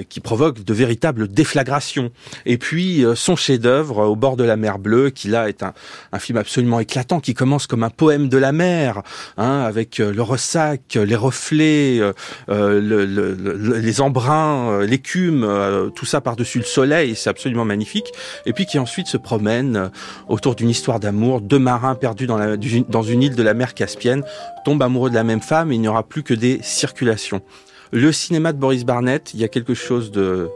[0.09, 2.11] qui provoquent de véritables déflagrations.
[2.45, 5.73] Et puis son chef-d'œuvre au bord de la mer Bleue, qui là est un,
[6.11, 9.01] un film absolument éclatant, qui commence comme un poème de la mer,
[9.37, 12.13] hein, avec euh, le ressac, les reflets, euh,
[12.49, 15.47] euh, le, le, les embruns, l'écume,
[15.95, 18.11] tout ça par-dessus le soleil, c'est absolument magnifique.
[18.45, 19.91] Et puis qui ensuite se promène
[20.27, 21.41] autour d'une histoire d'amour.
[21.41, 22.39] Deux marins perdus dans,
[22.89, 24.23] dans une île de la mer Caspienne
[24.63, 27.41] tombent amoureux de la même femme et il n'y aura plus que des circulations.
[27.91, 30.49] Le cinéma de Boris Barnett, il y a quelque chose de,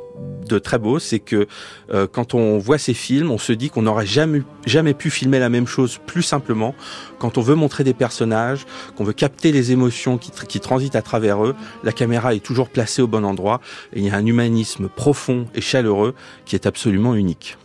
[0.48, 1.48] de très beau, c'est que
[1.94, 5.40] euh, quand on voit ces films, on se dit qu'on n'aurait jamais, jamais pu filmer
[5.40, 6.76] la même chose plus simplement.
[7.20, 8.66] Quand on veut montrer des personnages,
[8.96, 12.70] qu'on veut capter les émotions qui, qui transitent à travers eux, la caméra est toujours
[12.70, 13.60] placée au bon endroit
[13.94, 16.16] et il y a un humanisme profond et chaleureux
[16.46, 17.58] qui est absolument unique.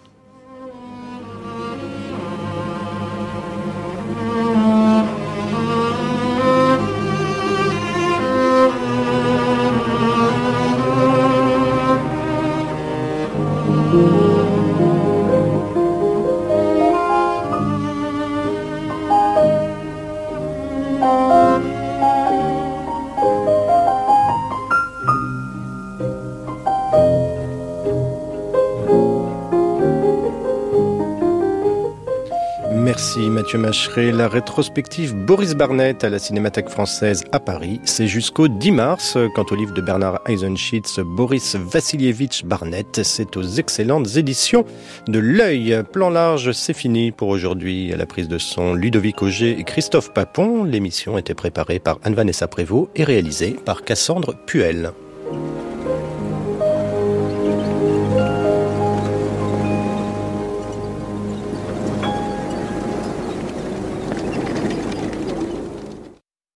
[33.51, 34.12] Mathieu Macheret.
[34.12, 39.18] La rétrospective Boris Barnett à la Cinémathèque française à Paris, c'est jusqu'au 10 mars.
[39.34, 44.64] Quant au livre de Bernard Eisenschitz, Boris Vassilievitch Barnett, c'est aux excellentes éditions
[45.09, 45.82] de L'œil.
[45.92, 47.92] Plan large, c'est fini pour aujourd'hui.
[47.92, 50.62] À la prise de son, Ludovic Auger et Christophe Papon.
[50.62, 54.92] L'émission était préparée par Anne-Vanessa Prévost et réalisée par Cassandre Puel.